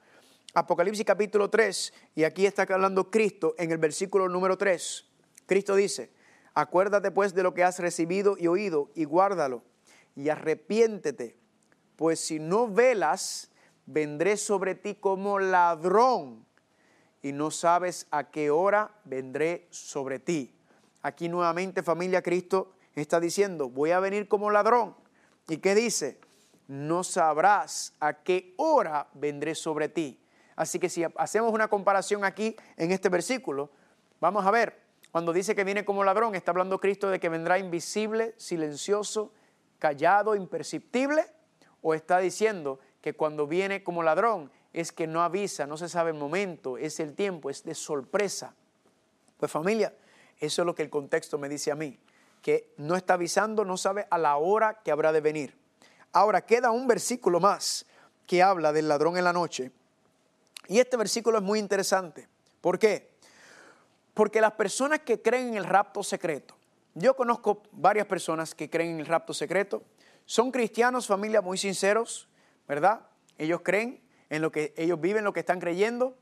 [0.53, 5.05] Apocalipsis capítulo 3, y aquí está hablando Cristo en el versículo número 3.
[5.45, 6.12] Cristo dice,
[6.53, 9.63] acuérdate pues de lo que has recibido y oído y guárdalo
[10.15, 11.36] y arrepiéntete,
[11.95, 13.51] pues si no velas,
[13.86, 16.44] vendré sobre ti como ladrón
[17.25, 20.53] y no sabes a qué hora vendré sobre ti.
[21.01, 24.95] Aquí nuevamente familia Cristo está diciendo, voy a venir como ladrón.
[25.47, 26.19] ¿Y qué dice?
[26.67, 30.19] no sabrás a qué hora vendré sobre ti.
[30.55, 33.71] Así que si hacemos una comparación aquí en este versículo,
[34.19, 37.57] vamos a ver, cuando dice que viene como ladrón, está hablando Cristo de que vendrá
[37.59, 39.33] invisible, silencioso,
[39.79, 41.25] callado, imperceptible,
[41.81, 46.11] o está diciendo que cuando viene como ladrón es que no avisa, no se sabe
[46.11, 48.53] el momento, es el tiempo, es de sorpresa.
[49.38, 49.95] Pues familia,
[50.38, 51.97] eso es lo que el contexto me dice a mí,
[52.41, 55.57] que no está avisando, no sabe a la hora que habrá de venir.
[56.11, 57.85] Ahora queda un versículo más
[58.27, 59.71] que habla del ladrón en la noche.
[60.67, 62.27] Y este versículo es muy interesante.
[62.59, 63.11] ¿Por qué?
[64.13, 66.53] Porque las personas que creen en el rapto secreto,
[66.95, 69.83] yo conozco varias personas que creen en el rapto secreto,
[70.25, 72.27] son cristianos, familia, muy sinceros,
[72.67, 73.07] ¿verdad?
[73.38, 76.17] Ellos creen en lo que ellos viven, lo que están creyendo,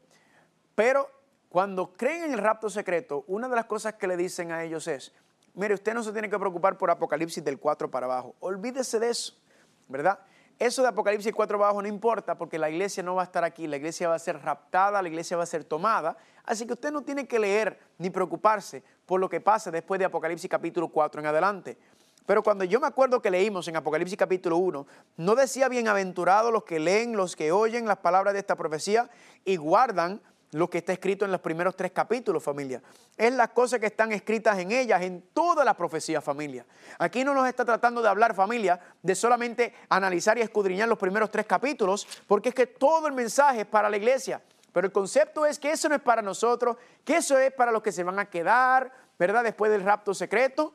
[0.75, 1.09] pero
[1.49, 4.87] cuando creen en el rapto secreto, una de las cosas que le dicen a ellos
[4.87, 5.13] es,
[5.53, 9.09] mire, usted no se tiene que preocupar por Apocalipsis del 4 para abajo, olvídese de
[9.09, 9.43] eso.
[9.87, 10.19] ¿verdad?
[10.59, 13.67] Eso de Apocalipsis 4 abajo no importa porque la iglesia no va a estar aquí,
[13.67, 16.15] la iglesia va a ser raptada, la iglesia va a ser tomada.
[16.43, 20.05] Así que usted no tiene que leer ni preocuparse por lo que pase después de
[20.05, 21.77] Apocalipsis capítulo 4 en adelante.
[22.25, 26.63] Pero cuando yo me acuerdo que leímos en Apocalipsis capítulo 1, no decía bienaventurados los
[26.63, 29.09] que leen, los que oyen las palabras de esta profecía
[29.43, 30.21] y guardan
[30.53, 32.81] lo que está escrito en los primeros tres capítulos, familia.
[33.17, 36.65] Es las cosas que están escritas en ellas, en toda la profecía, familia.
[36.99, 41.31] Aquí no nos está tratando de hablar, familia, de solamente analizar y escudriñar los primeros
[41.31, 44.41] tres capítulos, porque es que todo el mensaje es para la iglesia.
[44.71, 47.83] Pero el concepto es que eso no es para nosotros, que eso es para los
[47.83, 49.43] que se van a quedar, ¿verdad?
[49.43, 50.73] Después del rapto secreto.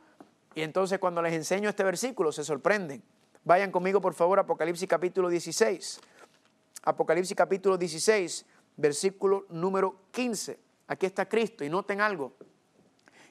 [0.55, 3.03] Y entonces cuando les enseño este versículo se sorprenden.
[3.45, 6.01] Vayan conmigo, por favor, Apocalipsis capítulo 16.
[6.83, 8.47] Apocalipsis capítulo 16
[8.79, 10.59] versículo número 15.
[10.87, 12.33] Aquí está Cristo y noten algo.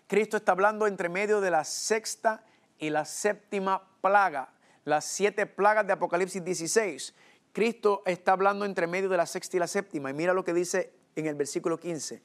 [0.06, 2.44] Cristo está hablando entre medio de la sexta
[2.78, 4.54] y la séptima plaga,
[4.86, 7.16] las siete plagas de Apocalipsis 16.
[7.52, 10.12] Cristo está hablando entre medio de la sexta y la séptima.
[10.12, 12.22] Y mira lo que dice en el versículo 15.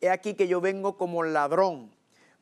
[0.00, 1.94] He aquí que yo vengo como ladrón.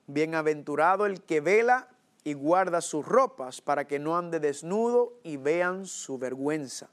[0.06, 1.88] Bienaventurado el que vela
[2.24, 6.88] y guarda sus ropas para que no ande desnudo y vean su vergüenza.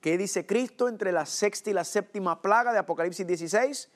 [0.00, 3.90] ¿Qué dice Cristo entre la sexta y la séptima plaga de Apocalipsis 16?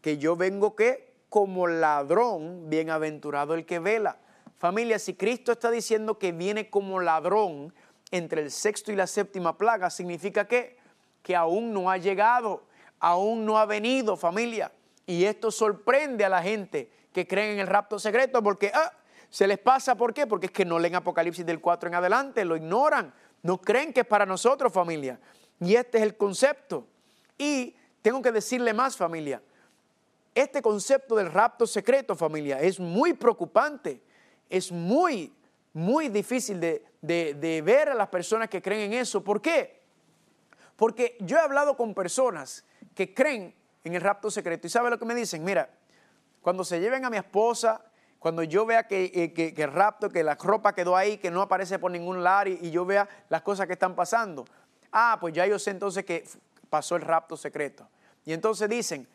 [0.00, 4.18] Que yo vengo que como ladrón, bienaventurado el que vela.
[4.58, 7.72] Familia, si Cristo está diciendo que viene como ladrón
[8.10, 10.80] entre el sexto y la séptima plaga, significa que
[11.22, 12.64] que aún no ha llegado,
[12.98, 14.72] aún no ha venido, familia.
[15.06, 18.92] Y esto sorprende a la gente que creen en el rapto secreto porque ah,
[19.28, 20.26] se les pasa, ¿por qué?
[20.26, 24.00] Porque es que no leen Apocalipsis del 4 en adelante, lo ignoran, no creen que
[24.00, 25.20] es para nosotros, familia.
[25.60, 26.86] Y este es el concepto.
[27.38, 29.40] Y tengo que decirle más, familia.
[30.34, 34.02] Este concepto del rapto secreto, familia, es muy preocupante.
[34.48, 35.32] Es muy,
[35.72, 39.22] muy difícil de, de ver a las personas que creen en eso.
[39.22, 39.80] ¿Por qué?
[40.76, 44.98] Porque yo he hablado con personas que creen en el rapto secreto y ¿sabe lo
[44.98, 45.44] que me dicen?
[45.44, 45.70] Mira,
[46.42, 47.84] cuando se lleven a mi esposa
[48.20, 51.78] cuando yo vea eh, que, el rapto, que la ropa quedó ahí, que no aparece
[51.78, 54.44] por ningún lado y, yo vea las cosas que están pasando.
[54.92, 56.24] Ah, pues ya yo sé entonces que
[56.68, 57.88] pasó el rapto secreto.
[58.26, 59.08] Y entonces dicen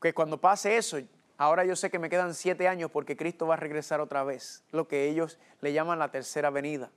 [0.00, 0.98] que cuando pase eso,
[1.38, 4.64] ahora yo sé que me quedan siete años porque Cristo va a regresar otra vez,
[4.72, 6.90] lo que ellos le llaman la tercera venida.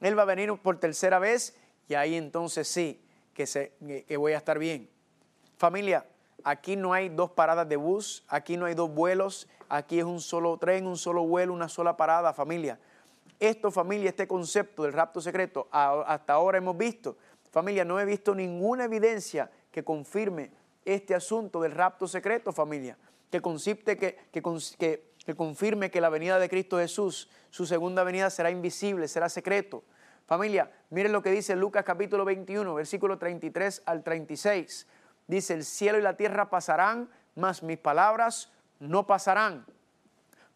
[0.00, 3.00] Él va a venir por tercera vez y ahí entonces sí
[3.34, 3.72] que, se,
[4.08, 4.90] que voy a estar bien.
[5.58, 6.04] Familia,
[6.44, 10.20] aquí no hay dos paradas de bus, aquí no hay dos vuelos, aquí es un
[10.20, 12.78] solo tren, un solo vuelo, una sola parada, familia.
[13.40, 17.16] Esto, familia, este concepto del rapto secreto, hasta ahora hemos visto,
[17.50, 20.50] familia, no he visto ninguna evidencia que confirme
[20.84, 22.96] este asunto del rapto secreto, familia,
[23.30, 24.42] que, consiste, que, que,
[25.24, 29.84] que confirme que la venida de Cristo Jesús, su segunda venida será invisible, será secreto.
[30.26, 34.86] Familia, miren lo que dice Lucas capítulo 21, versículo 33 al 36.
[35.28, 39.66] Dice, el cielo y la tierra pasarán, mas mis palabras no pasarán.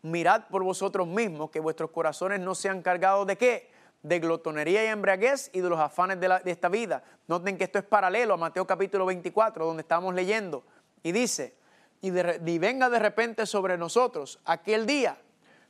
[0.01, 3.71] Mirad por vosotros mismos que vuestros corazones no sean cargados de qué?
[4.03, 7.05] De glotonería y embriaguez y de los afanes de, esta vida.
[7.29, 10.65] Noten que esto es paralelo a Mateo capítulo 24, donde estamos leyendo.
[11.03, 11.55] Y dice,
[12.01, 15.19] y, y venga de repente sobre nosotros aquel día,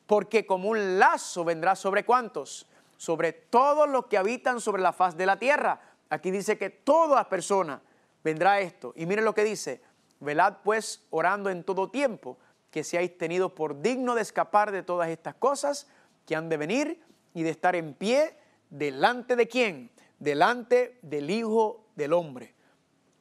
[0.07, 2.67] porque como un lazo vendrá sobre cuántos?
[2.97, 5.81] Sobre todos los que habitan sobre la faz de la tierra.
[6.09, 7.81] Aquí dice que todas personas
[8.23, 8.93] vendrá esto.
[8.97, 9.83] Y miren lo que dice,
[10.21, 12.39] velad pues orando en todo tiempo,
[12.71, 15.87] que seáis tenidos por digno de escapar de todas estas cosas
[16.27, 17.03] que han de venir
[17.35, 18.37] y de estar en pie
[18.71, 19.91] delante de quién?
[20.19, 22.55] Delante del Hijo del Hombre.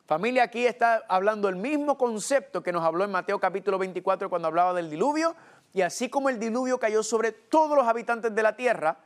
[0.06, 4.48] Familia, aquí está hablando el mismo concepto que nos habló en Mateo capítulo 24 cuando
[4.48, 5.36] hablaba del diluvio.
[5.74, 8.98] Y así como el diluvio cayó sobre todos los habitantes de la tierra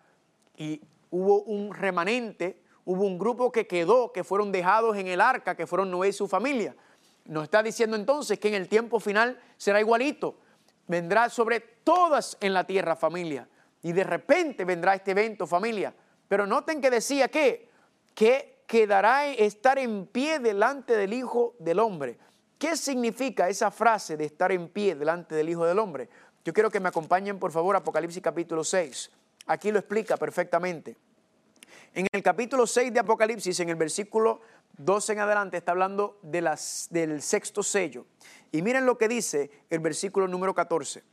[0.57, 0.81] y
[1.11, 5.67] hubo un remanente, hubo un grupo que quedó, que fueron dejados en el arca, que
[5.67, 6.75] fueron Noé y su familia.
[7.25, 10.37] Nos está diciendo entonces que en el tiempo final será igualito.
[10.87, 13.49] Vendrá sobre todas en la tierra familia.
[13.81, 15.93] Y de repente vendrá este evento familia.
[16.27, 17.69] Pero noten que decía que,
[18.13, 22.17] que quedará estar en pie delante del Hijo del Hombre.
[22.57, 26.09] ¿Qué significa esa frase de estar en pie delante del Hijo del Hombre?
[26.43, 29.11] Yo quiero que me acompañen por favor Apocalipsis capítulo 6.
[29.47, 30.95] Aquí lo explica perfectamente.
[31.95, 34.41] En el capítulo 6 de Apocalipsis, en el versículo
[34.77, 38.05] 12 en adelante está hablando del sexto sello.
[38.51, 41.03] Y miren lo que dice el versículo número 14.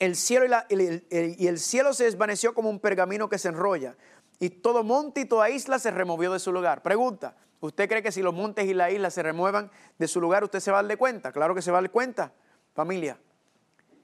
[0.00, 3.96] El cielo y el cielo se desvaneció como un pergamino que se enrolla,
[4.40, 6.82] y todo monte y toda isla se removió de su lugar.
[6.82, 10.42] Pregunta, ¿usted cree que si los montes y la isla se remuevan de su lugar,
[10.42, 11.30] usted se va a dar de cuenta?
[11.30, 12.32] Claro que se va a dar cuenta,
[12.74, 13.16] familia.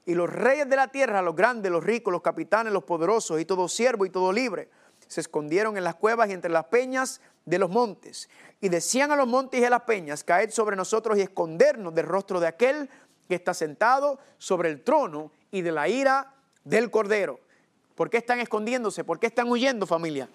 [0.05, 3.45] Y los reyes de la tierra, los grandes, los ricos, los capitanes, los poderosos, y
[3.45, 4.69] todo siervo y todo libre,
[5.07, 8.29] se escondieron en las cuevas y entre las peñas de los montes.
[8.61, 12.05] Y decían a los montes y a las peñas, caed sobre nosotros y escondernos del
[12.05, 12.89] rostro de aquel
[13.27, 17.39] que está sentado sobre el trono y de la ira del cordero.
[17.95, 19.03] ¿Por qué están escondiéndose?
[19.03, 20.29] ¿Por qué están huyendo, familia?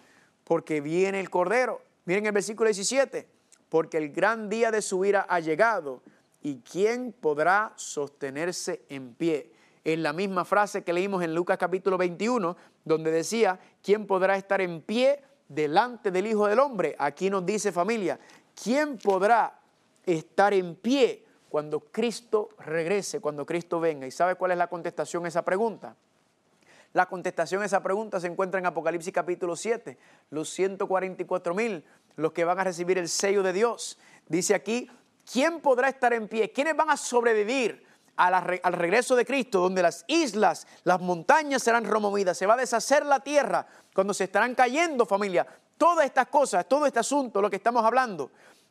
[0.44, 1.82] Porque viene el cordero.
[2.04, 3.28] Miren el versículo 17.
[3.68, 6.02] Porque el gran día de su ira ha llegado
[6.42, 9.52] ¿Y quién podrá sostenerse en pie?
[9.88, 14.60] Es la misma frase que leímos en Lucas capítulo 21, donde decía, ¿quién podrá estar
[14.60, 16.94] en pie delante del Hijo del Hombre?
[16.98, 18.20] Aquí nos dice familia,
[18.62, 19.58] ¿quién podrá
[20.04, 24.06] estar en pie cuando Cristo regrese, cuando Cristo venga?
[24.06, 25.96] ¿Y sabe cuál es la contestación a esa pregunta?
[26.92, 29.96] La contestación a esa pregunta se encuentra en Apocalipsis capítulo 7,
[30.28, 31.82] los 144 mil,
[32.16, 33.98] los que van a recibir el sello de Dios.
[34.26, 34.90] Dice aquí,
[35.32, 36.52] ¿quién podrá estar en pie?
[36.52, 37.87] ¿Quiénes van a sobrevivir
[38.18, 43.06] al regreso de Cristo, donde las islas, las montañas serán removidas, se va a deshacer
[43.06, 45.46] la tierra, cuando se estarán cayendo familia?
[45.76, 48.30] Todas estas cosas, todo este asunto, lo que estamos hablando,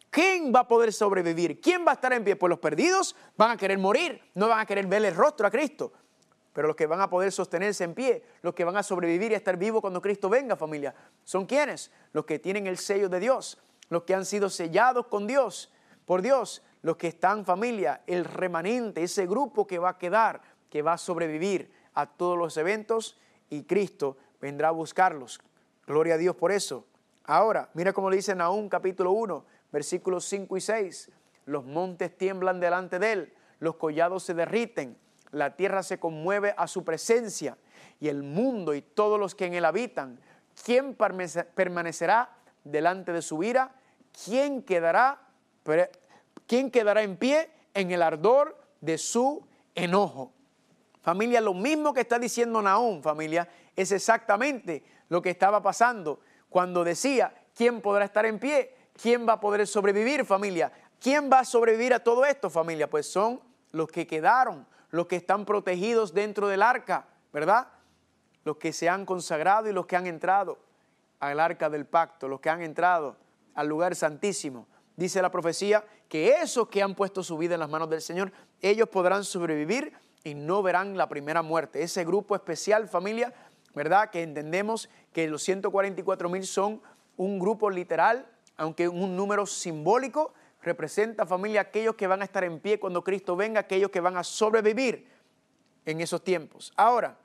[0.10, 1.60] ¿Quién va a poder sobrevivir?
[1.60, 2.36] ¿Quién va a estar en pie?
[2.36, 5.52] Pues los perdidos van a querer morir, no van a querer ver el rostro a
[5.52, 5.92] Cristo.
[6.54, 9.36] Pero los que van a poder sostenerse en pie, los que van a sobrevivir y
[9.36, 11.92] estar vivos cuando Cristo venga, familia, ¿son quiénes?
[12.14, 15.72] Los que tienen el sello de Dios, los que han sido sellados con Dios,
[16.06, 20.82] por Dios, los que están, familia, el remanente, ese grupo que va a quedar, que
[20.82, 25.40] va a sobrevivir a todos los eventos y Cristo vendrá a buscarlos.
[25.86, 26.86] Gloria a Dios por eso.
[27.24, 31.12] Ahora, mira cómo le dice Nahum capítulo 1, versículos 5 y 6.
[31.46, 34.98] Los montes tiemblan delante de él, los collados se derriten
[35.32, 37.58] la tierra se conmueve a su presencia
[38.00, 40.20] y el mundo y todos los que en él habitan.
[40.64, 43.76] ¿Quién permanecerá delante de su ira?
[44.26, 45.22] ¿Quién quedará,
[46.46, 49.46] quién quedará en pie en el ardor de su
[49.76, 50.34] enojo?
[51.02, 56.20] Familia, lo mismo que está diciendo Naón, familia, es exactamente lo que estaba pasando
[56.50, 58.76] cuando decía, ¿quién podrá estar en pie?
[59.02, 60.72] ¿Quién va a poder sobrevivir, familia?
[61.00, 62.90] ¿Quién va a sobrevivir a todo esto, familia?
[62.90, 63.40] Pues son
[63.72, 67.68] los que quedaron, los que están protegidos dentro del arca, ¿verdad?
[68.44, 70.58] Los que se han consagrado y los que han entrado
[71.20, 73.16] al arca del pacto, los que han entrado
[73.54, 74.68] al lugar santísimo.
[74.98, 78.32] Dice la profecía que esos que han puesto su vida en las manos del Señor,
[78.62, 81.84] ellos podrán sobrevivir y no verán la primera muerte.
[81.84, 83.32] Ese grupo especial, familia,
[83.76, 84.10] ¿verdad?
[84.10, 86.82] Que entendemos que los 144 mil son
[87.16, 90.34] un grupo literal, aunque un número simbólico,
[90.64, 94.18] representa familia aquellos que van a estar en pie cuando Cristo venga, aquellos que van
[94.18, 95.08] a sobrevivir
[95.86, 96.74] en esos tiempos.
[96.76, 97.20] Ahora,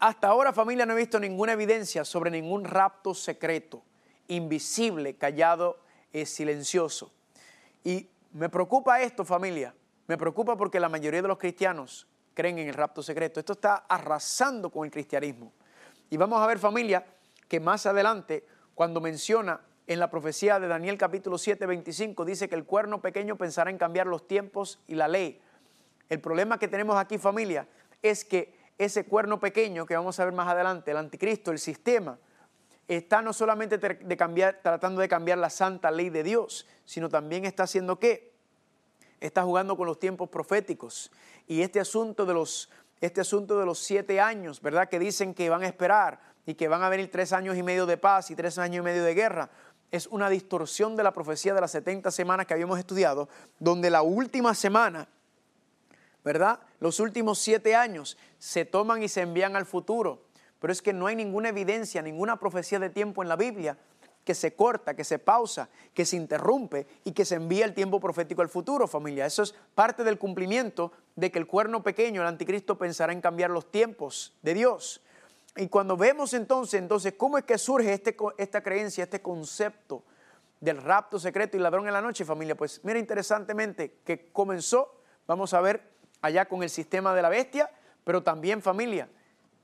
[0.00, 3.84] hasta ahora familia no he visto ninguna evidencia sobre ningún rapto secreto,
[4.26, 5.78] invisible, callado,
[6.12, 7.12] eh, silencioso.
[7.84, 9.74] Y me preocupa esto familia,
[10.06, 13.40] me preocupa porque la mayoría de los cristianos creen en el rapto secreto.
[13.40, 15.52] Esto está arrasando con el cristianismo.
[16.10, 17.04] Y vamos a ver familia
[17.48, 22.54] que más adelante, cuando menciona en la profecía de Daniel capítulo 7, 25, dice que
[22.54, 25.40] el cuerno pequeño pensará en cambiar los tiempos y la ley.
[26.08, 27.66] El problema que tenemos aquí familia
[28.02, 32.18] es que ese cuerno pequeño que vamos a ver más adelante, el anticristo, el sistema,
[32.88, 37.98] está no solamente tratando de cambiar la santa ley de Dios, sino también está haciendo
[37.98, 38.32] qué?
[39.20, 41.10] Está jugando con los tiempos proféticos.
[41.46, 42.70] Y este asunto de los,
[43.00, 44.88] este asunto de los siete años, ¿verdad?
[44.88, 47.86] Que dicen que van a esperar y que van a venir tres años y medio
[47.86, 49.50] de paz y tres años y medio de guerra
[49.90, 54.02] es una distorsión de la profecía de las 70 semanas que habíamos estudiado, donde la
[54.02, 55.08] última semana,
[56.24, 56.60] ¿verdad?
[56.80, 60.25] Los últimos siete años se toman y se envían al futuro.
[60.60, 63.76] Pero es que no hay ninguna evidencia, ninguna profecía de tiempo en la Biblia
[64.26, 68.00] que se corta, que se pausa, que se interrumpe y que se envía el tiempo
[68.00, 69.24] profético al futuro, familia.
[69.24, 73.50] Eso es parte del cumplimiento de que el cuerno pequeño, el anticristo, pensará en cambiar
[73.50, 75.00] los tiempos de Dios.
[75.56, 80.02] Y cuando vemos entonces, entonces, cómo es que surge este, esta creencia, este concepto
[80.60, 85.54] del rapto secreto y ladrón en la noche, familia, pues mira interesantemente que comenzó, vamos
[85.54, 85.88] a ver,
[86.20, 87.70] allá con el sistema de la bestia,
[88.02, 89.08] pero también familia,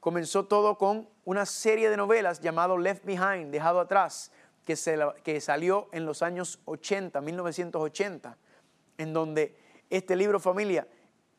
[0.02, 4.32] comenzó todo con una serie de novelas llamado Left Behind, dejado atrás,
[4.64, 8.36] que, se, que salió en los años 80, 1980,
[8.98, 9.56] en donde
[9.90, 10.88] este libro, familia,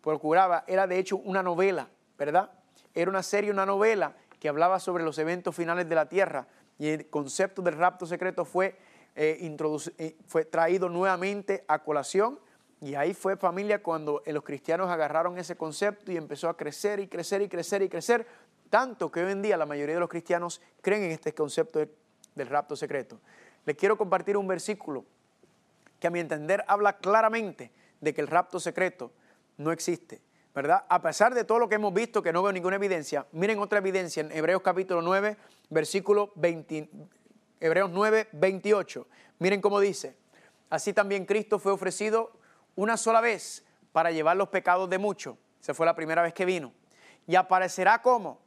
[0.02, 2.52] procuraba, era de hecho una novela, ¿verdad?
[2.96, 6.48] Era una serie, una novela que hablaba sobre los eventos finales de la tierra
[6.80, 8.78] y el concepto del rapto secreto fue,
[9.18, 9.58] eh,
[9.98, 12.40] eh, fue traído nuevamente a colación
[12.84, 17.00] y ahí fue familia cuando eh, los cristianos agarraron ese concepto y empezó a crecer
[17.00, 18.28] y crecer y crecer y crecer,
[18.74, 21.80] tanto que hoy en día la mayoría de los cristianos creen en este concepto
[22.34, 23.22] del rapto secreto.
[23.66, 25.06] Les quiero compartir un versículo
[26.00, 27.72] que a mi entender habla claramente
[28.02, 29.12] de que el rapto secreto
[29.58, 30.24] no existe.
[30.56, 30.86] ¿verdad?
[30.90, 33.78] A pesar de todo lo que hemos visto, que no veo ninguna evidencia, miren otra
[33.78, 35.38] evidencia en Hebreos capítulo 9,
[35.70, 36.90] versículo 20,
[37.60, 39.08] Hebreos 9, 28.
[39.38, 40.18] Miren cómo dice,
[40.72, 42.32] así también Cristo fue ofrecido
[42.76, 45.38] una sola vez para llevar los pecados de muchos.
[45.62, 46.74] Esa fue la primera vez que vino.
[47.28, 48.43] Y aparecerá como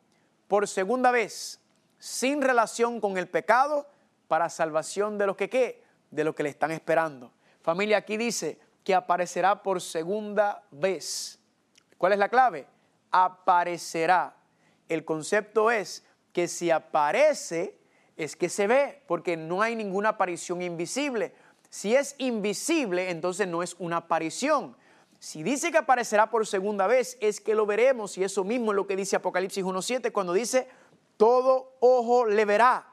[0.48, 1.60] por segunda vez,
[1.98, 3.86] sin relación con el pecado,
[4.28, 7.32] para salvación de los que qué, de los que le están esperando.
[7.62, 11.38] Familia, aquí dice que aparecerá por segunda vez.
[11.98, 12.66] ¿Cuál es la clave?
[13.10, 14.36] Aparecerá.
[14.88, 17.76] El concepto es que si aparece,
[18.16, 21.34] es que se ve, porque no hay ninguna aparición invisible.
[21.70, 24.76] Si es invisible, entonces no es una aparición.
[25.18, 28.76] Si dice que aparecerá por segunda vez, es que lo veremos, y eso mismo es
[28.76, 30.68] lo que dice Apocalipsis 1.7, cuando dice,
[31.16, 32.86] todo ojo le verá.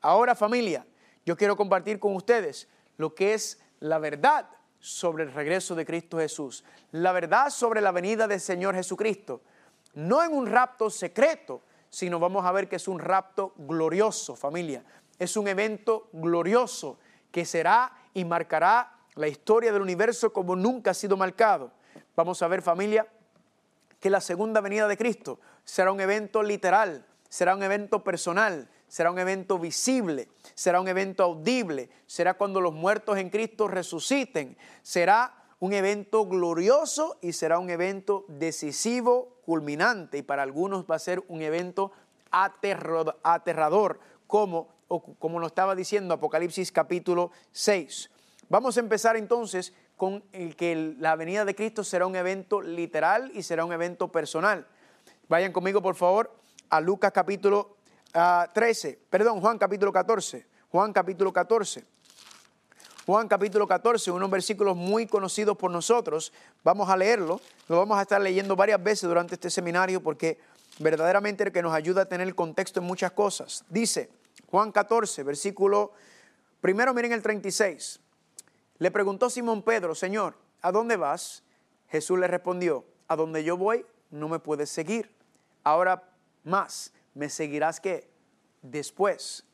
[0.00, 0.86] Ahora familia,
[1.26, 4.48] yo quiero compartir con ustedes lo que es la verdad
[4.80, 9.42] sobre el regreso de Cristo Jesús, la verdad sobre la venida del Señor Jesucristo,
[9.94, 14.84] no en un rapto secreto, sino vamos a ver que es un rapto glorioso, familia.
[15.18, 16.98] Es un evento glorioso
[17.32, 21.72] que será y marcará la historia del universo como nunca ha sido marcado.
[22.14, 23.06] Vamos a ver, familia,
[23.98, 29.10] que la segunda venida de Cristo será un evento literal, será un evento personal, será
[29.10, 35.34] un evento visible, será un evento audible, será cuando los muertos en Cristo resuciten, será
[35.58, 41.24] un evento glorioso y será un evento decisivo, culminante, y para algunos va a ser
[41.26, 41.90] un evento
[42.30, 43.98] aterrador,
[44.28, 44.68] como,
[45.18, 48.10] como nos estaba diciendo Apocalipsis capítulo 6.
[48.50, 53.30] Vamos a empezar entonces con el que la venida de Cristo será un evento literal
[53.34, 54.66] y será un evento personal.
[55.28, 56.34] Vayan conmigo, por favor,
[56.70, 57.76] a Lucas capítulo
[58.54, 61.84] 13, perdón, Juan capítulo 14, Juan capítulo 14.
[63.04, 66.32] Juan capítulo 14, unos versículos muy conocidos por nosotros.
[66.62, 70.38] Vamos a leerlo, lo vamos a estar leyendo varias veces durante este seminario porque
[70.78, 73.64] verdaderamente es que nos ayuda a tener el contexto en muchas cosas.
[73.68, 74.10] Dice
[74.50, 75.92] Juan 14, versículo,
[76.62, 78.00] primero miren el 36.
[78.78, 81.42] Le preguntó Simón Pedro, Señor, ¿a dónde vas?
[81.88, 85.10] Jesús le respondió, a donde yo voy no me puedes seguir.
[85.64, 86.10] Ahora
[86.44, 88.08] más, ¿me seguirás qué?
[88.62, 89.44] Después.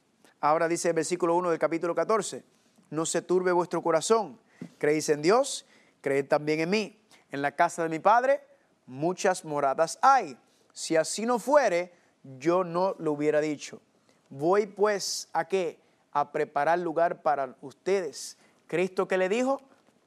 [0.41, 2.45] Ahora dice el versículo 1 del capítulo 14,
[2.91, 4.39] no se turbe vuestro corazón.
[4.79, 5.66] Creéis en Dios,
[6.01, 7.01] creed también en mí.
[7.31, 8.43] En la casa de mi Padre
[8.87, 10.37] muchas moradas hay.
[10.72, 11.93] Si así no fuere,
[12.39, 13.81] yo no lo hubiera dicho.
[14.29, 15.79] Voy pues a qué?
[16.12, 18.37] A preparar lugar para ustedes.
[18.75, 19.62] Cristo que le dijo,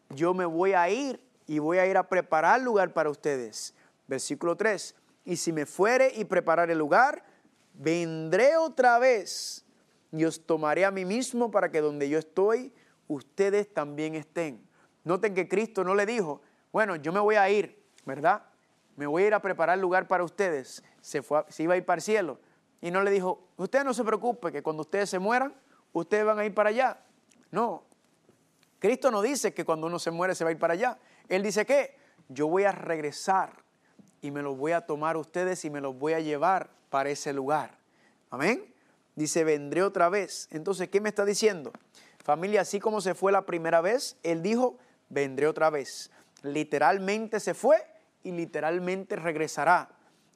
[0.09, 3.74] yo me voy a ir y voy a ir a preparar lugar para ustedes.
[4.07, 4.93] Versículo 3.
[5.24, 7.24] Y si me fuere y preparar el lugar,
[7.74, 9.65] vendré otra vez
[10.11, 12.74] y os tomaré a mí mismo para que donde yo estoy,
[13.07, 14.61] ustedes también estén.
[15.05, 16.41] Noten que Cristo no le dijo,
[16.74, 18.43] bueno, yo me voy a ir, ¿verdad?
[18.97, 20.84] Me voy a ir a preparar lugar para ustedes.
[20.99, 22.38] Se, fue, se iba a ir para el cielo.
[22.82, 25.55] Y no le dijo, usted no se preocupe, que cuando ustedes se mueran,
[25.93, 26.99] ustedes van a ir para allá.
[27.49, 27.86] No,
[28.80, 30.97] Cristo no dice que cuando uno se muere se va a ir para allá.
[31.30, 31.95] Él dice que
[32.30, 33.51] yo voy a regresar
[34.21, 37.09] y me los voy a tomar a ustedes y me los voy a llevar para
[37.09, 37.78] ese lugar.
[38.30, 38.73] Amén.
[39.15, 40.47] Dice, vendré otra vez.
[40.51, 41.71] Entonces, ¿qué me está diciendo?
[42.23, 44.78] Familia, así como se fue la primera vez, Él dijo,
[45.09, 46.11] vendré otra vez.
[46.43, 47.78] Literalmente se fue
[48.23, 49.89] y literalmente regresará.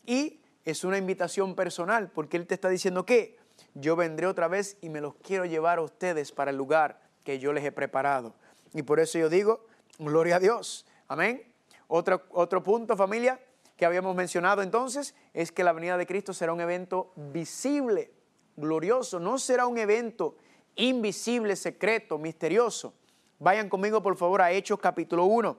[0.05, 3.37] Y es una invitación personal, porque Él te está diciendo que
[3.73, 7.39] yo vendré otra vez y me los quiero llevar a ustedes para el lugar que
[7.39, 8.33] yo les he preparado.
[8.73, 9.65] Y por eso yo digo,
[9.99, 10.85] gloria a Dios.
[11.07, 11.43] Amén.
[11.87, 13.39] Otro, otro punto, familia,
[13.75, 18.11] que habíamos mencionado entonces es que la venida de Cristo será un evento visible,
[18.55, 20.35] glorioso, no será un evento
[20.75, 22.93] invisible, secreto, misterioso.
[23.39, 25.57] Vayan conmigo por favor a Hechos capítulo 1.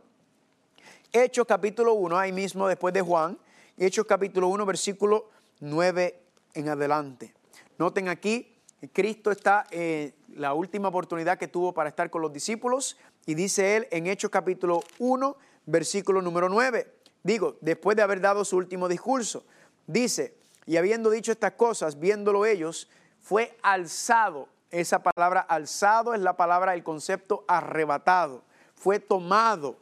[1.13, 3.39] Hechos capítulo 1, ahí mismo después de Juan,
[3.77, 6.19] Hechos capítulo 1, versículo 9
[6.55, 7.35] en adelante.
[7.77, 8.52] Noten aquí,
[8.93, 13.77] Cristo está en la última oportunidad que tuvo para estar con los discípulos y dice
[13.77, 18.89] él en Hechos capítulo 1, versículo número 9 digo, después de haber dado su último
[18.89, 19.45] discurso,
[19.87, 20.35] dice,
[20.67, 22.89] y habiendo dicho estas cosas, viéndolo ellos,
[23.21, 24.49] fue alzado.
[24.71, 28.43] Esa palabra alzado es la palabra, el concepto arrebatado.
[28.75, 29.77] Fue tomado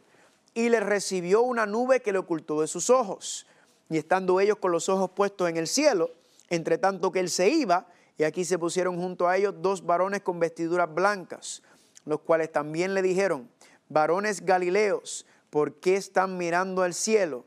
[0.52, 3.46] y le recibió una nube que le ocultó de sus ojos.
[3.88, 6.10] Y estando ellos con los ojos puestos en el cielo,
[6.48, 7.86] entre tanto que él se iba,
[8.20, 11.62] y aquí se pusieron junto a ellos dos varones con vestiduras blancas,
[12.04, 13.50] los cuales también le dijeron,
[13.88, 17.46] varones galileos, ¿por qué están mirando al cielo?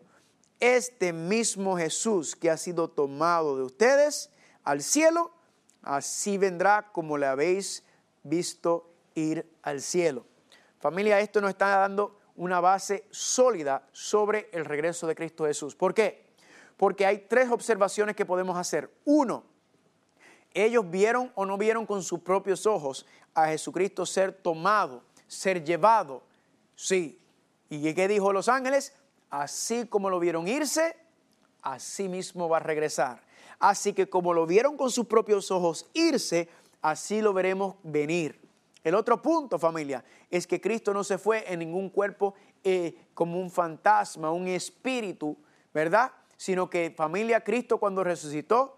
[0.59, 4.31] Este mismo Jesús que ha sido tomado de ustedes
[4.63, 5.31] al cielo,
[5.83, 7.83] así vendrá como le habéis
[8.23, 10.25] visto ir al cielo.
[10.79, 15.75] Familia, esto nos está dando una base sólida sobre el regreso de Cristo Jesús.
[15.75, 16.33] ¿Por qué?
[16.77, 18.89] Porque hay tres observaciones que podemos hacer.
[19.05, 19.52] Uno,
[20.53, 26.23] ellos vieron o no vieron con sus propios ojos a Jesucristo ser tomado, ser llevado.
[26.75, 27.19] Sí,
[27.81, 28.93] ¿Y qué dijo los ángeles?
[29.31, 30.95] Así como lo vieron irse,
[31.63, 33.23] así mismo va a regresar.
[33.57, 36.49] Así que como lo vieron con sus propios ojos irse,
[36.83, 38.39] así lo veremos venir.
[38.83, 43.39] El otro punto, familia, es que Cristo no se fue en ningún cuerpo eh, como
[43.39, 45.35] un fantasma, un espíritu,
[45.73, 46.11] ¿verdad?
[46.37, 48.77] Sino que familia, Cristo cuando resucitó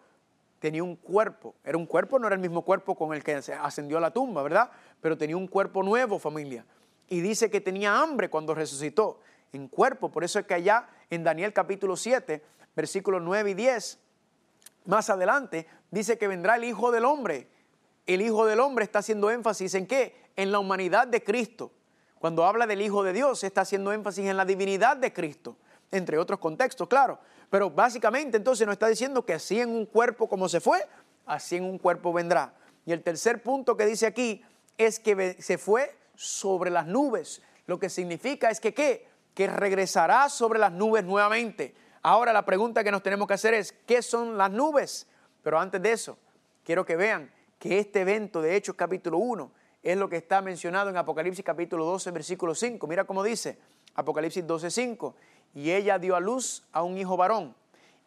[0.59, 1.55] tenía un cuerpo.
[1.63, 4.43] Era un cuerpo, no era el mismo cuerpo con el que ascendió a la tumba,
[4.43, 4.71] ¿verdad?
[5.01, 6.65] Pero tenía un cuerpo nuevo, familia.
[7.07, 9.19] Y dice que tenía hambre cuando resucitó
[9.53, 10.11] en cuerpo.
[10.11, 12.43] Por eso es que allá en Daniel capítulo 7,
[12.75, 13.99] versículos 9 y 10,
[14.85, 17.47] más adelante, dice que vendrá el Hijo del Hombre
[18.05, 20.15] el Hijo del Hombre está haciendo énfasis en qué?
[20.35, 21.71] En la humanidad de Cristo.
[22.19, 25.57] Cuando habla del Hijo de Dios, está haciendo énfasis en la divinidad de Cristo,
[25.91, 27.19] entre otros contextos, claro.
[27.55, 30.85] Pero básicamente entonces nos está diciendo que así en un cuerpo como se fue,
[31.25, 32.53] así en un cuerpo vendrá.
[32.85, 34.43] Y el tercer punto que dice aquí
[34.77, 37.41] es que se fue sobre las nubes.
[37.65, 39.07] Lo que significa es que qué?
[39.33, 41.73] Que regresará sobre las nubes nuevamente.
[42.01, 45.07] Ahora la pregunta que nos tenemos que hacer es, ¿qué son las nubes?
[45.41, 46.17] Pero antes de eso,
[46.65, 49.49] quiero que vean que este evento de Hechos capítulo 1
[49.81, 52.85] es lo que está mencionado en Apocalipsis capítulo 12, versículo 5.
[52.85, 53.57] Mira cómo dice
[53.93, 55.15] Apocalipsis 12, 5.
[55.55, 57.55] Y ella dio a luz a un hijo varón,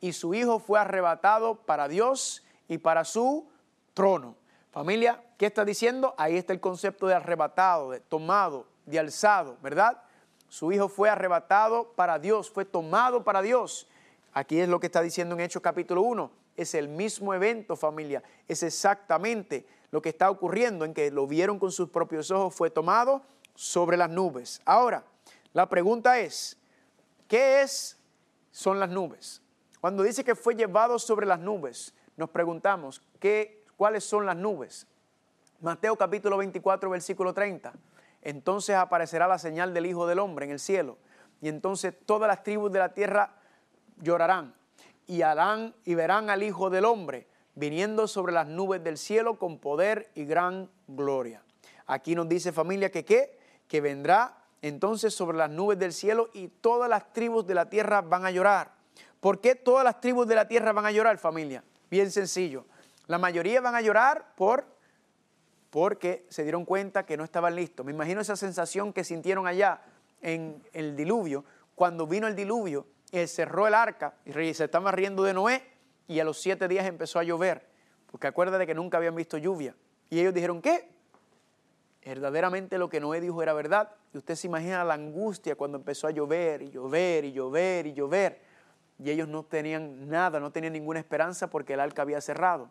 [0.00, 3.48] y su hijo fue arrebatado para Dios y para su
[3.94, 4.36] trono.
[4.70, 6.14] Familia, ¿qué está diciendo?
[6.18, 10.00] Ahí está el concepto de arrebatado, de tomado, de alzado, ¿verdad?
[10.48, 13.88] Su hijo fue arrebatado para Dios, fue tomado para Dios.
[14.32, 18.22] Aquí es lo que está diciendo en Hechos capítulo 1 es el mismo evento, familia.
[18.48, 22.68] Es exactamente lo que está ocurriendo en que lo vieron con sus propios ojos, fue
[22.68, 23.22] tomado
[23.54, 24.60] sobre las nubes.
[24.64, 25.04] Ahora,
[25.52, 26.57] la pregunta es,
[27.28, 27.96] ¿qué es,
[28.50, 29.42] son las nubes?
[29.80, 34.88] Cuando dice que fue llevado sobre las nubes, nos preguntamos, ¿qué, ¿cuáles son las nubes?
[35.60, 37.72] Mateo capítulo 24, versículo 30.
[38.22, 40.98] Entonces aparecerá la señal del Hijo del Hombre en el cielo,
[41.40, 43.36] y entonces todas las tribus de la tierra
[44.00, 44.54] llorarán
[45.06, 49.58] y harán y verán al Hijo del Hombre viniendo sobre las nubes del cielo con
[49.58, 51.42] poder y gran gloria.
[51.86, 56.48] Aquí nos dice familia que qué, que vendrá entonces sobre las nubes del cielo y
[56.48, 58.72] todas las tribus de la tierra van a llorar.
[59.20, 61.64] ¿Por qué todas las tribus de la tierra van a llorar, familia?
[61.90, 62.66] Bien sencillo.
[63.06, 64.66] La mayoría van a llorar por
[65.70, 67.84] porque se dieron cuenta que no estaban listos.
[67.84, 69.82] Me imagino esa sensación que sintieron allá
[70.22, 71.44] en el diluvio,
[71.74, 75.62] cuando vino el diluvio él cerró el arca y se estaba riendo de Noé
[76.06, 77.66] y a los siete días empezó a llover,
[78.10, 79.74] porque acuérdate que nunca habían visto lluvia.
[80.10, 80.88] Y ellos dijeron, ¿qué?
[82.08, 83.90] Verdaderamente lo que Noé dijo era verdad.
[84.14, 87.92] Y usted se imagina la angustia cuando empezó a llover y llover y llover y
[87.92, 88.40] llover.
[88.98, 92.70] Y ellos no tenían nada, no tenían ninguna esperanza porque el arca había cerrado.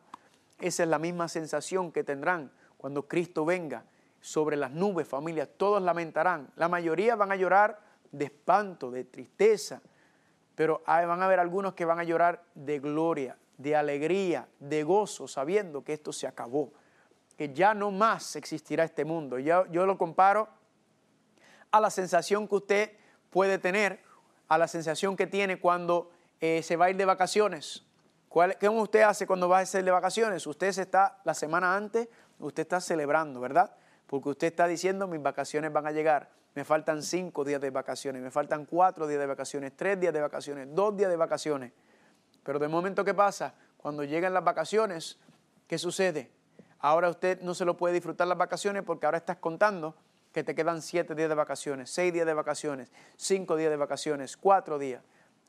[0.59, 3.85] Esa es la misma sensación que tendrán cuando Cristo venga
[4.21, 5.47] sobre las nubes, familias.
[5.55, 6.49] Todos lamentarán.
[6.55, 7.79] La mayoría van a llorar
[8.11, 9.83] de espanto, de tristeza,
[10.55, 15.27] pero van a haber algunos que van a llorar de gloria, de alegría, de gozo,
[15.27, 16.71] sabiendo que esto se acabó,
[17.37, 19.39] que ya no más existirá este mundo.
[19.39, 20.49] Yo, lo comparo
[21.71, 22.91] a la sensación que usted
[23.29, 24.01] puede tener,
[24.47, 26.09] a la sensación que tiene cuando
[26.41, 27.85] eh, se va a ir de vacaciones.
[28.59, 30.45] ¿Qué usted hace cuando va a ser de vacaciones?
[30.45, 32.07] Usted se está, la semana antes,
[32.39, 33.75] usted está celebrando, ¿verdad?
[34.05, 38.19] Porque usted está diciendo, mis vacaciones van a llegar me faltan cinco días de vacaciones,
[38.19, 41.71] me faltan cuatro días de vacaciones, tres días de vacaciones, dos días de vacaciones.
[42.41, 43.53] Pero de momento, ¿qué pasa?
[43.77, 45.19] Cuando llegan las vacaciones,
[45.67, 46.31] ¿qué sucede?
[46.79, 49.95] Ahora usted no se lo puede disfrutar las vacaciones porque ahora estás contando
[50.31, 54.37] que te quedan siete días de vacaciones, seis días de vacaciones, cinco días de vacaciones,
[54.37, 55.01] cuatro días,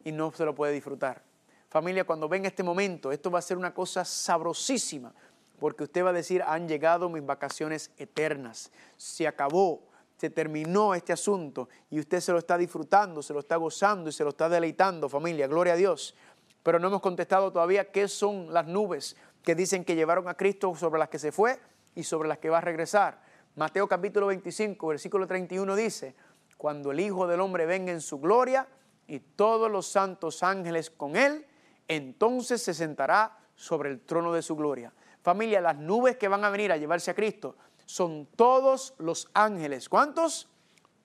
[0.05, 1.23] y no se lo puede disfrutar.
[1.69, 5.13] Familia, cuando venga este momento, esto va a ser una cosa sabrosísima,
[5.61, 9.83] porque usted va a decir, han llegado mis vacaciones eternas, se acabó,
[10.17, 14.13] se terminó este asunto y usted se lo está disfrutando, se lo está gozando y
[14.13, 16.15] se lo está deleitando, familia, gloria a Dios.
[16.63, 19.17] Pero no hemos contestado todavía qué son las nubes
[19.49, 21.59] que dicen que llevaron a Cristo sobre las que se fue
[21.95, 23.23] y sobre las que va a regresar.
[23.57, 26.15] Mateo capítulo 25, versículo 31 dice,
[26.59, 28.69] cuando el Hijo del Hombre venga en su gloria
[29.07, 31.47] y todos los santos ángeles con él,
[31.89, 34.93] entonces se sentará sobre el trono de su gloria.
[35.23, 39.89] Familia, las nubes que van a venir a llevarse a Cristo son todos los ángeles.
[39.89, 40.51] ¿Cuántos?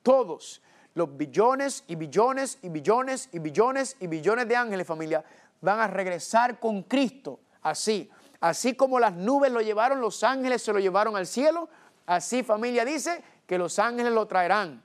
[0.02, 0.60] Todos.
[0.92, 5.24] Los billones y billones y billones y billones y billones de ángeles, familia,
[5.62, 7.40] van a regresar con Cristo.
[7.62, 8.10] Así.
[8.40, 11.68] Así como las nubes lo llevaron, los ángeles se lo llevaron al cielo.
[12.06, 14.82] Así, familia, dice que los ángeles lo traerán.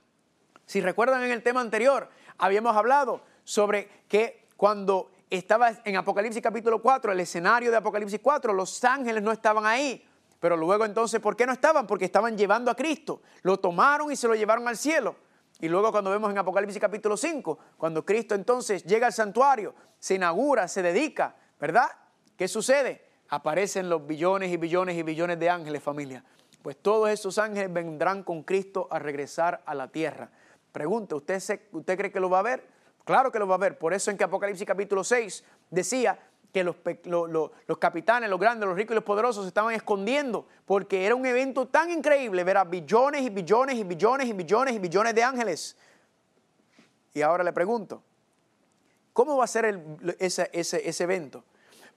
[0.66, 6.80] Si recuerdan en el tema anterior, habíamos hablado sobre que cuando estaba en Apocalipsis capítulo
[6.80, 10.06] 4, el escenario de Apocalipsis 4, los ángeles no estaban ahí.
[10.38, 11.86] Pero luego entonces, ¿por qué no estaban?
[11.86, 13.20] Porque estaban llevando a Cristo.
[13.42, 15.16] Lo tomaron y se lo llevaron al cielo.
[15.60, 20.14] Y luego cuando vemos en Apocalipsis capítulo 5, cuando Cristo entonces llega al santuario, se
[20.14, 21.90] inaugura, se dedica, ¿verdad?
[22.36, 23.09] ¿Qué sucede?
[23.30, 26.24] Aparecen los billones y billones y billones de ángeles, familia.
[26.62, 30.30] pues todos esos ángeles vendrán con Cristo a regresar a la tierra.
[30.72, 31.40] Pregunta, ¿usted,
[31.72, 32.66] ¿usted cree que lo va a ver?
[33.04, 33.78] Claro que lo va a ver.
[33.78, 36.18] Por eso en que Apocalipsis capítulo 6 decía
[36.52, 41.06] que los, los, capitanes, los grandes, los ricos y los poderosos se estaban escondiendo porque
[41.06, 44.78] era un evento tan increíble ver a billones y billones y billones y billones y
[44.78, 45.76] billones de ángeles.
[47.14, 48.02] Y ahora le pregunto,
[49.12, 49.80] ¿cómo va a ser
[50.18, 51.44] ese, ese evento?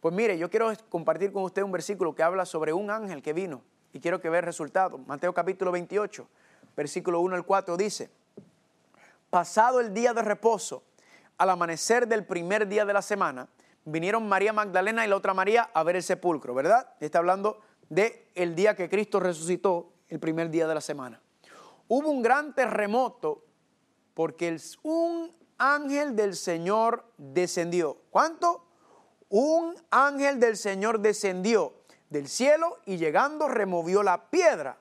[0.04, 3.32] Pues mire, yo quiero compartir con usted un versículo que habla sobre un ángel que
[3.32, 4.97] vino y quiero que vea el resultado.
[4.97, 6.28] Mateo capítulo 28,
[6.76, 8.12] versículo 1 al 4 dice,
[9.30, 10.84] pasado el día de reposo,
[11.38, 13.47] al amanecer del primer día de la semana,
[13.86, 16.89] vinieron María Magdalena y la otra María a ver el sepulcro, ¿verdad?
[16.99, 21.22] Está hablando de el día que Cristo resucitó, el primer día de la semana.
[21.88, 23.45] Hubo un gran terremoto
[24.14, 28.01] porque un ángel del Señor descendió.
[28.10, 28.62] ¿Cuánto?
[29.36, 31.73] Un ángel del Señor descendió
[32.11, 34.77] del cielo y llegando removió la piedra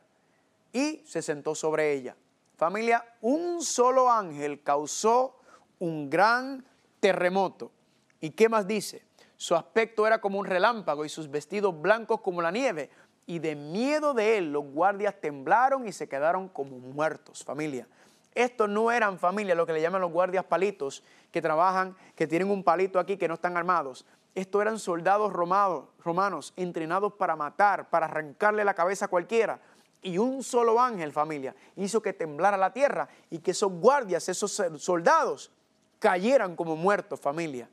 [0.75, 2.15] y se sentó sobre ella.
[2.59, 5.39] Familia, un solo ángel causó
[5.79, 6.67] un gran
[7.01, 7.73] terremoto.
[8.21, 9.07] ¿Y qué más dice?
[9.39, 12.91] Su aspecto era como un relámpago y sus vestidos blancos como la nieve.
[13.25, 17.89] Y de miedo de él los guardias temblaron y se quedaron como muertos, familia.
[18.35, 22.51] Estos no eran familia, lo que le llaman los guardias palitos, que trabajan, que tienen
[22.51, 24.05] un palito aquí, que no están armados.
[24.35, 29.61] Estos eran soldados romanos, romanos entrenados para matar, para arrancarle la cabeza a cualquiera.
[30.01, 34.61] Y un solo ángel, familia, hizo que temblara la tierra y que esos guardias, esos
[34.79, 35.51] soldados,
[35.99, 37.69] cayeran como muertos, familia.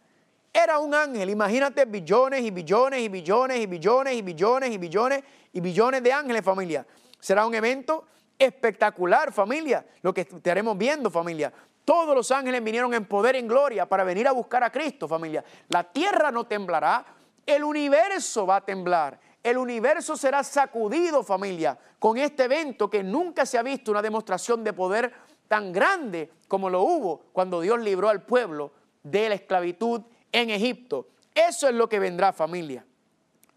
[0.53, 5.23] Era un ángel, imagínate billones y billones y billones y billones y billones y billones
[5.53, 6.85] y billones de ángeles, familia.
[7.19, 8.05] Será un evento
[8.37, 11.51] espectacular, familia, lo que estaremos viendo, familia.
[11.89, 15.07] Todos los ángeles vinieron en poder y en gloria para venir a buscar a Cristo,
[15.07, 15.43] familia.
[15.69, 17.03] La tierra no temblará,
[17.43, 19.19] el universo va a temblar.
[19.41, 24.63] El universo será sacudido, familia, con este evento que nunca se ha visto una demostración
[24.63, 25.11] de poder
[25.47, 28.71] tan grande como lo hubo cuando Dios libró al pueblo
[29.01, 31.07] de la esclavitud en Egipto.
[31.33, 32.85] Eso es lo que vendrá familia.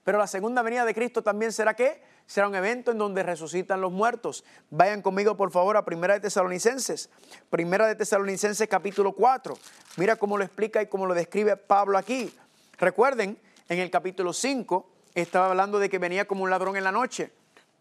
[0.04, 2.02] Pero la segunda venida de Cristo también será qué?
[2.32, 4.42] Será un evento en donde resucitan los muertos.
[4.70, 7.10] Vayan conmigo por favor a Primera de Tesalonicenses.
[7.50, 9.54] Primera de Tesalonicenses capítulo 4.
[9.98, 12.34] Mira cómo lo explica y cómo lo describe Pablo aquí.
[12.78, 16.90] Recuerden, en el capítulo 5 estaba hablando de que venía como un ladrón en la
[16.90, 17.30] noche.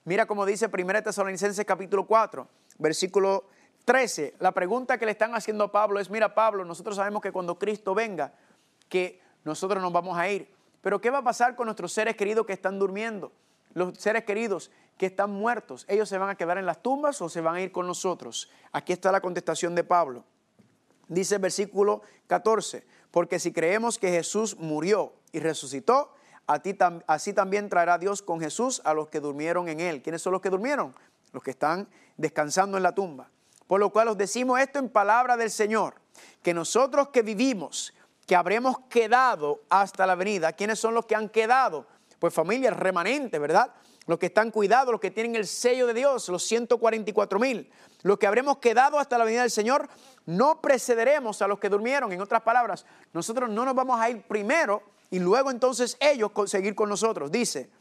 [0.04, 2.46] Mira cómo dice Primera de Tesalonicenses capítulo 4,
[2.78, 3.46] versículo
[3.86, 4.34] 13.
[4.40, 7.58] La pregunta que le están haciendo a Pablo es, mira Pablo, nosotros sabemos que cuando
[7.58, 8.34] Cristo venga,
[8.90, 10.54] que nosotros nos vamos a ir.
[10.82, 13.32] Pero ¿qué va a pasar con nuestros seres queridos que están durmiendo?
[13.74, 17.30] Los seres queridos que están muertos, ¿ellos se van a quedar en las tumbas o
[17.30, 18.50] se van a ir con nosotros?
[18.72, 20.24] Aquí está la contestación de Pablo.
[21.08, 26.14] Dice el versículo 14, porque si creemos que Jesús murió y resucitó,
[26.48, 30.02] a ti así también traerá Dios con Jesús a los que durmieron en él.
[30.02, 30.94] ¿Quiénes son los que durmieron?
[31.32, 33.30] Los que están descansando en la tumba.
[33.68, 35.96] Por lo cual os decimos esto en palabra del Señor,
[36.44, 37.94] que nosotros que vivimos,
[38.26, 40.54] que habremos quedado hasta la venida.
[40.54, 41.86] ¿Quiénes son los que han quedado?
[42.22, 43.74] Pues familia remanente, ¿verdad?
[44.06, 47.68] Los que están cuidados, los que tienen el sello de Dios, los 144 mil.
[48.04, 49.90] Los que habremos quedado hasta la venida del Señor,
[50.28, 52.12] no precederemos a los que durmieron.
[52.12, 56.76] En otras palabras, nosotros no nos vamos a ir primero y luego entonces ellos seguir
[56.76, 57.32] con nosotros.
[57.32, 57.72] Dice,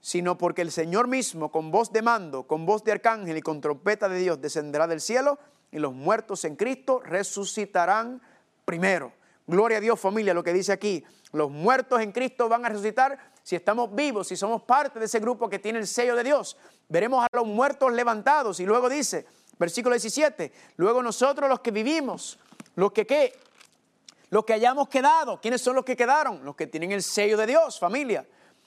[0.00, 3.60] sino porque el Señor mismo, con voz de mando, con voz de arcángel y con
[3.60, 5.40] trompeta de Dios, descenderá del cielo
[5.72, 8.22] y los muertos en Cristo resucitarán
[8.64, 9.12] primero.
[9.48, 11.04] Gloria a Dios familia, lo que dice aquí.
[11.32, 15.18] Los muertos en Cristo van a resucitar si estamos vivos, si somos parte de ese
[15.18, 16.56] grupo que tiene el sello de Dios.
[16.88, 19.26] Veremos a los muertos levantados y luego dice,
[19.58, 22.38] versículo 17, luego nosotros los que vivimos,
[22.76, 23.32] los que qué,
[24.30, 26.44] los que hayamos quedado, ¿quiénes son los que quedaron?
[26.44, 28.26] Los que tienen el sello de Dios, familia.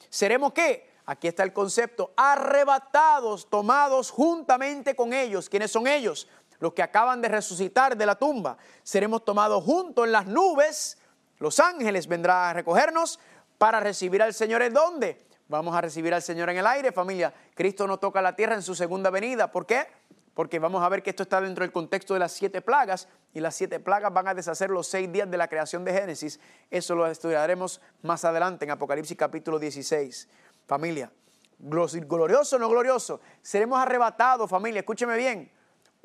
[0.09, 0.95] ¿Seremos qué?
[1.05, 5.49] Aquí está el concepto, arrebatados, tomados juntamente con ellos.
[5.49, 6.27] ¿Quiénes son ellos?
[6.59, 10.97] los que acaban de resucitar de la tumba, seremos tomados juntos en las nubes.
[11.39, 13.19] Los ángeles vendrán a recogernos
[13.57, 15.25] para recibir al Señor en dónde?
[15.47, 17.33] Vamos a recibir al Señor en el aire, familia.
[17.53, 19.51] Cristo no toca la tierra en su segunda venida.
[19.51, 19.87] ¿Por qué?
[20.33, 23.39] Porque vamos a ver que esto está dentro del contexto de las siete plagas y
[23.39, 26.39] las siete plagas van a deshacer los seis días de la creación de Génesis.
[26.71, 30.27] Eso lo estudiaremos más adelante en Apocalipsis capítulo 16.
[30.67, 31.11] Familia,
[31.59, 35.51] glorioso o no glorioso, seremos arrebatados, familia, escúcheme bien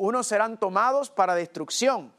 [0.00, 2.10] unos serán tomados para destrucción,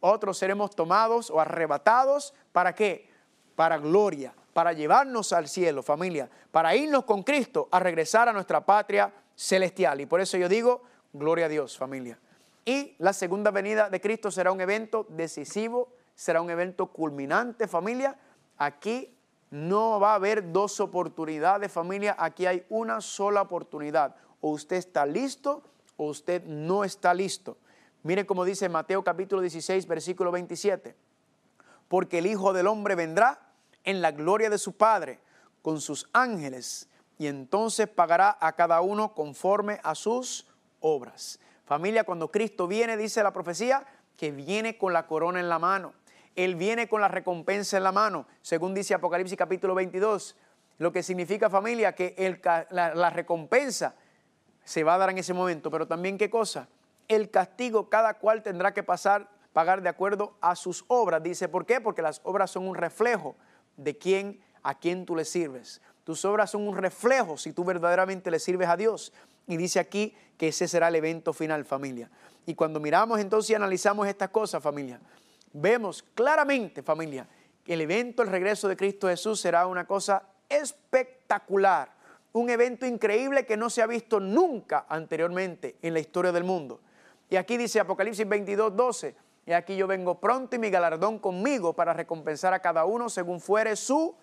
[0.00, 3.10] otros seremos tomados o arrebatados para qué?
[3.54, 8.64] Para gloria, para llevarnos al cielo, familia, para irnos con Cristo a regresar a nuestra
[8.64, 10.00] patria celestial.
[10.00, 10.82] Y por eso yo digo,
[11.12, 12.18] gloria a Dios, familia.
[12.64, 18.18] Y la segunda venida de Cristo será un evento decisivo, será un evento culminante, familia.
[18.58, 19.16] Aquí
[19.50, 25.04] no va a haber dos oportunidades, familia, aquí hay una sola oportunidad, o usted está
[25.04, 25.62] listo
[25.96, 27.58] o usted no está listo.
[28.02, 30.96] Miren cómo dice Mateo capítulo 16, versículo 27.
[31.88, 33.50] Porque el Hijo del Hombre vendrá
[33.84, 35.20] en la gloria de su Padre
[35.60, 36.88] con sus ángeles
[37.18, 40.46] y entonces pagará a cada uno conforme a sus
[40.80, 41.38] obras.
[41.66, 43.84] Familia, cuando Cristo viene, dice la profecía,
[44.16, 45.92] que viene con la corona en la mano.
[46.36, 50.36] Él viene con la recompensa en la mano, según dice Apocalipsis capítulo 22.
[50.78, 52.38] Lo que significa familia, que
[52.70, 53.94] la, la recompensa
[54.64, 56.68] se va a dar en ese momento, pero también qué cosa,
[57.10, 61.20] el castigo cada cual tendrá que pasar, pagar de acuerdo a sus obras.
[61.22, 61.80] Dice, ¿por qué?
[61.80, 63.34] Porque las obras son un reflejo
[63.76, 65.82] de quién, a quién tú le sirves.
[66.04, 69.12] Tus obras son un reflejo si tú verdaderamente le sirves a Dios.
[69.48, 72.08] Y dice aquí que ese será el evento final, familia.
[72.46, 75.00] Y cuando miramos entonces y analizamos estas cosas, familia,
[75.52, 77.26] vemos claramente, familia,
[77.64, 81.92] que el evento, el regreso de Cristo Jesús será una cosa espectacular,
[82.32, 86.80] un evento increíble que no se ha visto nunca anteriormente en la historia del mundo.
[87.30, 89.14] Y aquí dice Apocalipsis 22, 12,
[89.46, 93.40] y aquí yo vengo pronto y mi galardón conmigo para recompensar a cada uno según
[93.40, 94.14] fuere su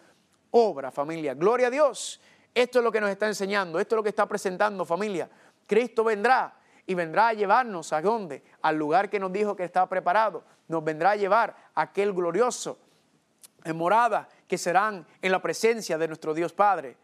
[0.51, 1.33] obra, familia.
[1.33, 2.21] Gloria a Dios.
[2.53, 5.29] Esto es lo que nos está enseñando, esto es lo que está presentando, familia.
[5.65, 6.53] Cristo vendrá
[6.85, 8.43] y vendrá a llevarnos a dónde?
[8.61, 10.43] Al lugar que nos dijo que estaba preparado.
[10.67, 12.77] Nos vendrá a llevar a aquel glorioso
[13.63, 16.97] en morada que serán en la presencia de nuestro Dios Padre.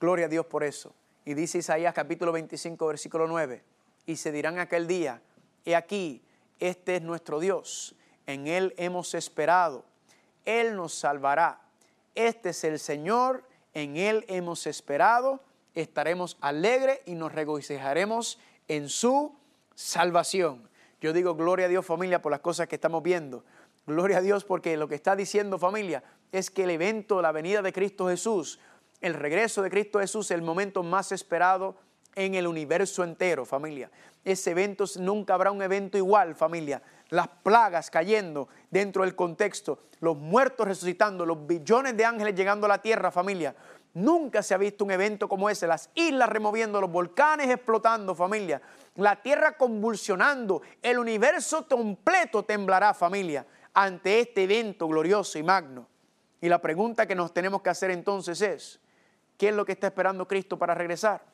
[0.00, 0.94] Gloria a Dios por eso.
[1.24, 3.62] Y dice Isaías capítulo 25, versículo 9,
[4.06, 5.22] y se dirán aquel día,
[5.64, 6.22] he aquí,
[6.58, 7.94] este es nuestro Dios,
[8.26, 9.84] en Él hemos esperado,
[10.44, 11.60] Él nos salvará.
[12.14, 13.44] Este es el Señor,
[13.74, 15.42] en Él hemos esperado,
[15.74, 18.38] estaremos alegres y nos regocijaremos
[18.68, 19.34] en su
[19.74, 20.68] salvación.
[21.00, 23.44] Yo digo gloria a Dios familia por las cosas que estamos viendo.
[23.86, 27.62] Gloria a Dios porque lo que está diciendo familia es que el evento, la venida
[27.62, 28.60] de Cristo Jesús,
[29.00, 31.76] el regreso de Cristo Jesús, es el momento más esperado
[32.14, 33.90] en el universo entero, familia.
[34.24, 36.82] Ese evento nunca habrá un evento igual, familia.
[37.08, 42.68] Las plagas cayendo dentro del contexto, los muertos resucitando, los billones de ángeles llegando a
[42.68, 43.54] la tierra, familia.
[43.94, 48.62] Nunca se ha visto un evento como ese, las islas removiendo, los volcanes explotando, familia.
[48.96, 53.44] La tierra convulsionando, el universo completo temblará, familia,
[53.74, 55.88] ante este evento glorioso y magno.
[56.40, 58.80] Y la pregunta que nos tenemos que hacer entonces es,
[59.36, 61.31] ¿qué es lo que está esperando Cristo para regresar?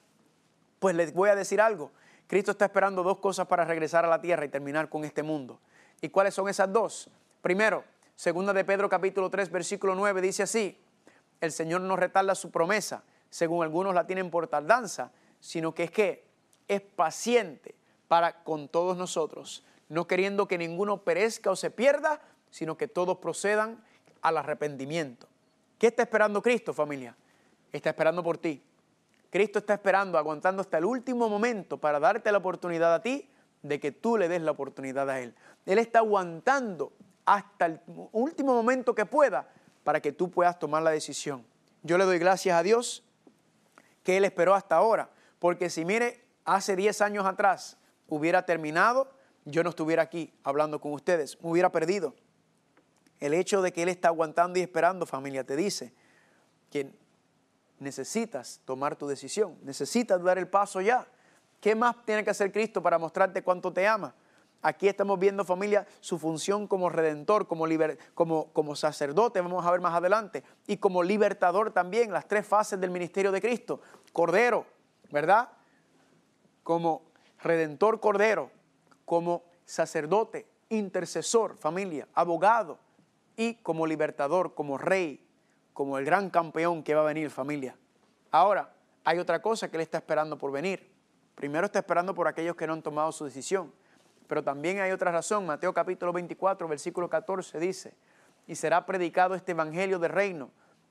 [0.78, 1.90] Pues les voy a decir algo.
[2.26, 5.60] Cristo está esperando dos cosas para regresar a la tierra y terminar con este mundo.
[6.00, 7.10] ¿Y cuáles son esas dos?
[7.40, 10.78] Primero, segunda de Pedro capítulo 3 versículo 9 dice así,
[11.40, 15.10] el Señor no retarda su promesa, según algunos la tienen por tardanza,
[15.40, 16.26] sino que es que
[16.68, 17.74] es paciente
[18.08, 22.20] para con todos nosotros, no queriendo que ninguno perezca o se pierda,
[22.50, 23.82] sino que todos procedan
[24.20, 25.26] al arrepentimiento.
[25.78, 27.16] ¿Qué está esperando Cristo, familia?
[27.72, 28.62] Está esperando por ti.
[29.30, 33.28] Cristo está esperando, aguantando hasta el último momento para darte la oportunidad a ti
[33.62, 35.34] de que tú le des la oportunidad a Él.
[35.66, 36.92] Él está aguantando
[37.24, 37.80] hasta el
[38.12, 39.48] último momento que pueda
[39.84, 41.44] para que tú puedas tomar la decisión.
[41.82, 43.04] Yo le doy gracias a Dios
[44.02, 47.76] que Él esperó hasta ahora, porque si mire, hace 10 años atrás
[48.08, 49.12] hubiera terminado,
[49.44, 52.14] yo no estuviera aquí hablando con ustedes, me hubiera perdido.
[53.20, 55.92] El hecho de que Él está aguantando y esperando, familia, te dice
[56.70, 56.92] que
[57.80, 61.06] necesitas tomar tu decisión, necesitas dar el paso ya.
[61.60, 64.14] ¿Qué más tiene que hacer Cristo para mostrarte cuánto te ama?
[64.60, 67.66] Aquí estamos viendo, familia, su función como redentor, como,
[68.14, 72.80] como, como sacerdote, vamos a ver más adelante, y como libertador también, las tres fases
[72.80, 73.80] del ministerio de Cristo.
[74.12, 74.66] Cordero,
[75.10, 75.48] ¿verdad?
[76.64, 77.02] Como
[77.40, 78.50] redentor cordero,
[79.04, 82.78] como sacerdote, intercesor, familia, abogado,
[83.36, 85.24] y como libertador, como rey,
[85.78, 87.76] como el gran campeón que va a venir, familia.
[88.32, 88.68] Ahora,
[89.04, 90.90] hay otra cosa que Él está esperando por venir.
[91.36, 93.72] Primero está esperando por aquellos que no han tomado su decisión.
[94.26, 95.46] Pero también hay otra razón.
[95.46, 97.94] Mateo capítulo 24, versículo 14 dice,
[98.48, 100.50] y será predicado este evangelio de reino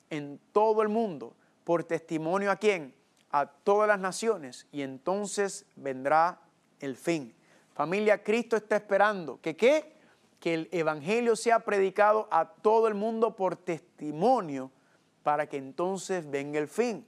[0.09, 1.35] en todo el mundo
[1.65, 2.95] por testimonio a quién?
[3.31, 6.39] A todas las naciones y entonces vendrá
[6.79, 7.35] el fin.
[7.73, 9.97] Familia, Cristo está esperando que qué?
[10.39, 14.71] Que el evangelio sea predicado a todo el mundo por testimonio
[15.27, 17.05] para que entonces venga el fin.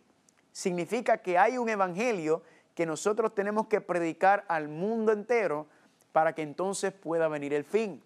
[0.52, 2.44] Significa que hay un evangelio
[2.76, 5.68] que nosotros tenemos que predicar al mundo entero
[6.12, 8.04] para que entonces pueda venir el fin.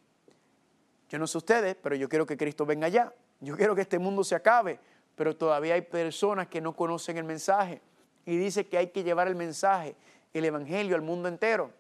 [1.09, 3.11] Yo no sé ustedes, pero yo quiero que Cristo venga ya.
[3.39, 4.79] Yo quiero que este mundo se acabe,
[5.15, 7.81] pero todavía hay personas que no conocen el mensaje.
[8.23, 9.95] Y dice que hay que llevar el mensaje,
[10.31, 11.71] el Evangelio al mundo entero.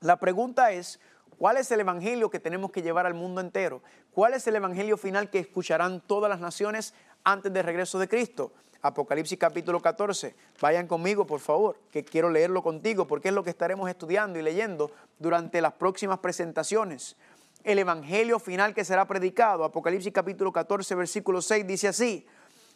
[0.00, 1.00] La pregunta es,
[1.36, 3.82] ¿cuál es el Evangelio que tenemos que llevar al mundo entero?
[4.10, 6.94] ¿Cuál es el Evangelio final que escucharán todas las naciones
[7.32, 8.52] antes del regreso de Cristo.
[8.80, 10.34] Apocalipsis capítulo 14.
[10.62, 14.42] Vayan conmigo, por favor, que quiero leerlo contigo porque es lo que estaremos estudiando y
[14.42, 17.16] leyendo durante las próximas presentaciones.
[17.64, 22.26] El evangelio final que será predicado, Apocalipsis capítulo 14, versículo 6, dice así,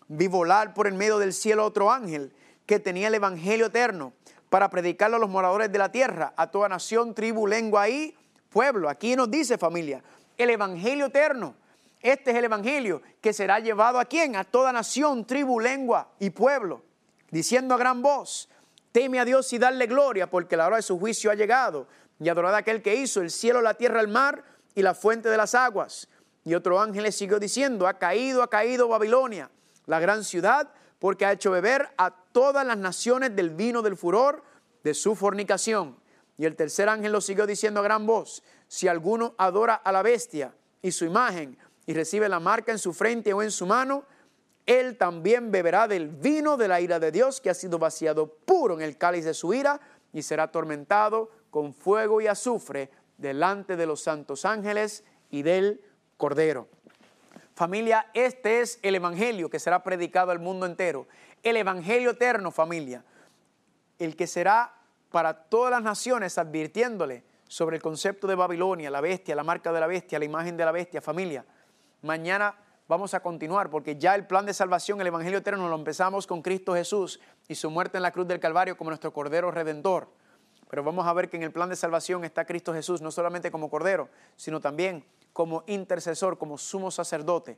[0.09, 2.32] vi volar por el medio del cielo otro ángel
[2.66, 4.12] que tenía el evangelio eterno
[4.50, 8.14] para predicarlo a los moradores de la tierra, a toda nación, tribu, lengua y
[8.50, 8.90] pueblo.
[8.90, 10.03] Aquí nos dice familia,
[10.36, 11.55] el evangelio eterno
[12.03, 14.36] este es el Evangelio que será llevado a quién?
[14.36, 16.82] A toda nación, tribu, lengua y pueblo,
[17.30, 18.48] diciendo a gran voz,
[18.90, 21.86] teme a Dios y darle gloria, porque la hora de su juicio ha llegado,
[22.18, 24.44] y adorad a aquel que hizo el cielo, la tierra, el mar
[24.74, 26.09] y la fuente de las aguas.
[26.44, 29.50] Y otro ángel le siguió diciendo, ha caído, ha caído Babilonia,
[29.86, 34.44] la gran ciudad, porque ha hecho beber a todas las naciones del vino del furor
[34.84, 35.96] de su fornicación.
[36.38, 40.03] Y el tercer ángel lo siguió diciendo a gran voz, si alguno adora a la
[40.03, 44.05] bestia y su imagen, y recibe la marca en su frente o en su mano,
[44.66, 48.74] él también beberá del vino de la ira de Dios que ha sido vaciado puro
[48.74, 49.80] en el cáliz de su ira
[50.12, 55.80] y será atormentado con fuego y azufre delante de los santos ángeles y del
[56.16, 56.68] Cordero.
[57.55, 61.07] Familia, este es el Evangelio que será predicado al mundo entero.
[61.43, 63.05] El Evangelio eterno, familia.
[63.99, 64.74] El que será
[65.11, 69.80] para todas las naciones advirtiéndole sobre el concepto de Babilonia, la bestia, la marca de
[69.80, 71.45] la bestia, la imagen de la bestia, familia.
[72.03, 72.57] Mañana
[72.88, 76.42] vamos a continuar porque ya el plan de salvación, el Evangelio eterno, lo empezamos con
[76.42, 80.09] Cristo Jesús y su muerte en la cruz del Calvario como nuestro Cordero Redentor.
[80.68, 83.53] Pero vamos a ver que en el plan de salvación está Cristo Jesús, no solamente
[83.53, 87.57] como Cordero, sino también como intercesor, como sumo sacerdote.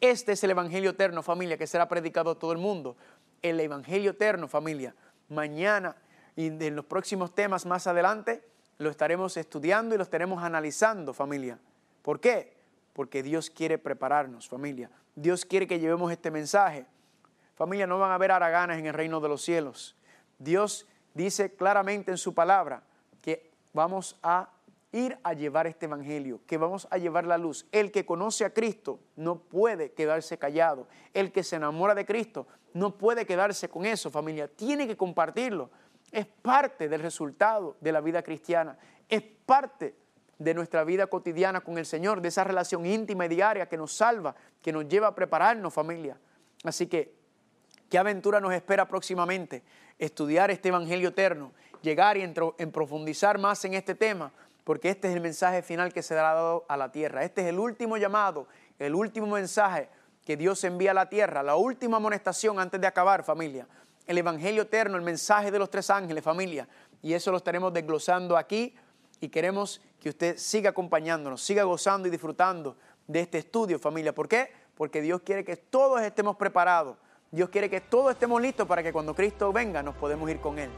[0.00, 2.96] Este es el Evangelio eterno, familia, que será predicado a todo el mundo.
[3.40, 4.96] El Evangelio eterno, familia.
[5.28, 5.94] Mañana
[6.34, 8.42] y en los próximos temas más adelante
[8.78, 11.58] lo estaremos estudiando y lo estaremos analizando, familia.
[12.02, 12.55] ¿Por qué?
[12.96, 14.90] Porque Dios quiere prepararnos, familia.
[15.14, 16.86] Dios quiere que llevemos este mensaje.
[17.54, 19.94] Familia, no van a haber haraganas en el reino de los cielos.
[20.38, 22.84] Dios dice claramente en su palabra
[23.20, 24.48] que vamos a
[24.92, 27.66] ir a llevar este evangelio, que vamos a llevar la luz.
[27.70, 30.88] El que conoce a Cristo no puede quedarse callado.
[31.12, 34.48] El que se enamora de Cristo no puede quedarse con eso, familia.
[34.48, 35.70] Tiene que compartirlo.
[36.10, 38.78] Es parte del resultado de la vida cristiana.
[39.06, 39.94] Es parte
[40.38, 43.92] de nuestra vida cotidiana con el Señor, de esa relación íntima y diaria que nos
[43.92, 46.18] salva, que nos lleva a prepararnos familia.
[46.64, 47.14] Así que,
[47.88, 49.62] ¿qué aventura nos espera próximamente?
[49.98, 54.32] Estudiar este Evangelio eterno, llegar y en profundizar más en este tema,
[54.64, 57.24] porque este es el mensaje final que se ha dado a la tierra.
[57.24, 58.46] Este es el último llamado,
[58.78, 59.88] el último mensaje
[60.24, 63.68] que Dios envía a la tierra, la última amonestación antes de acabar, familia.
[64.06, 66.68] El Evangelio eterno, el mensaje de los tres ángeles, familia.
[67.00, 68.74] Y eso lo estaremos desglosando aquí
[69.20, 72.76] y queremos que usted siga acompañándonos, siga gozando y disfrutando
[73.08, 74.14] de este estudio, familia.
[74.14, 74.52] ¿Por qué?
[74.76, 76.96] Porque Dios quiere que todos estemos preparados.
[77.32, 80.60] Dios quiere que todos estemos listos para que cuando Cristo venga nos podemos ir con
[80.60, 80.70] Él.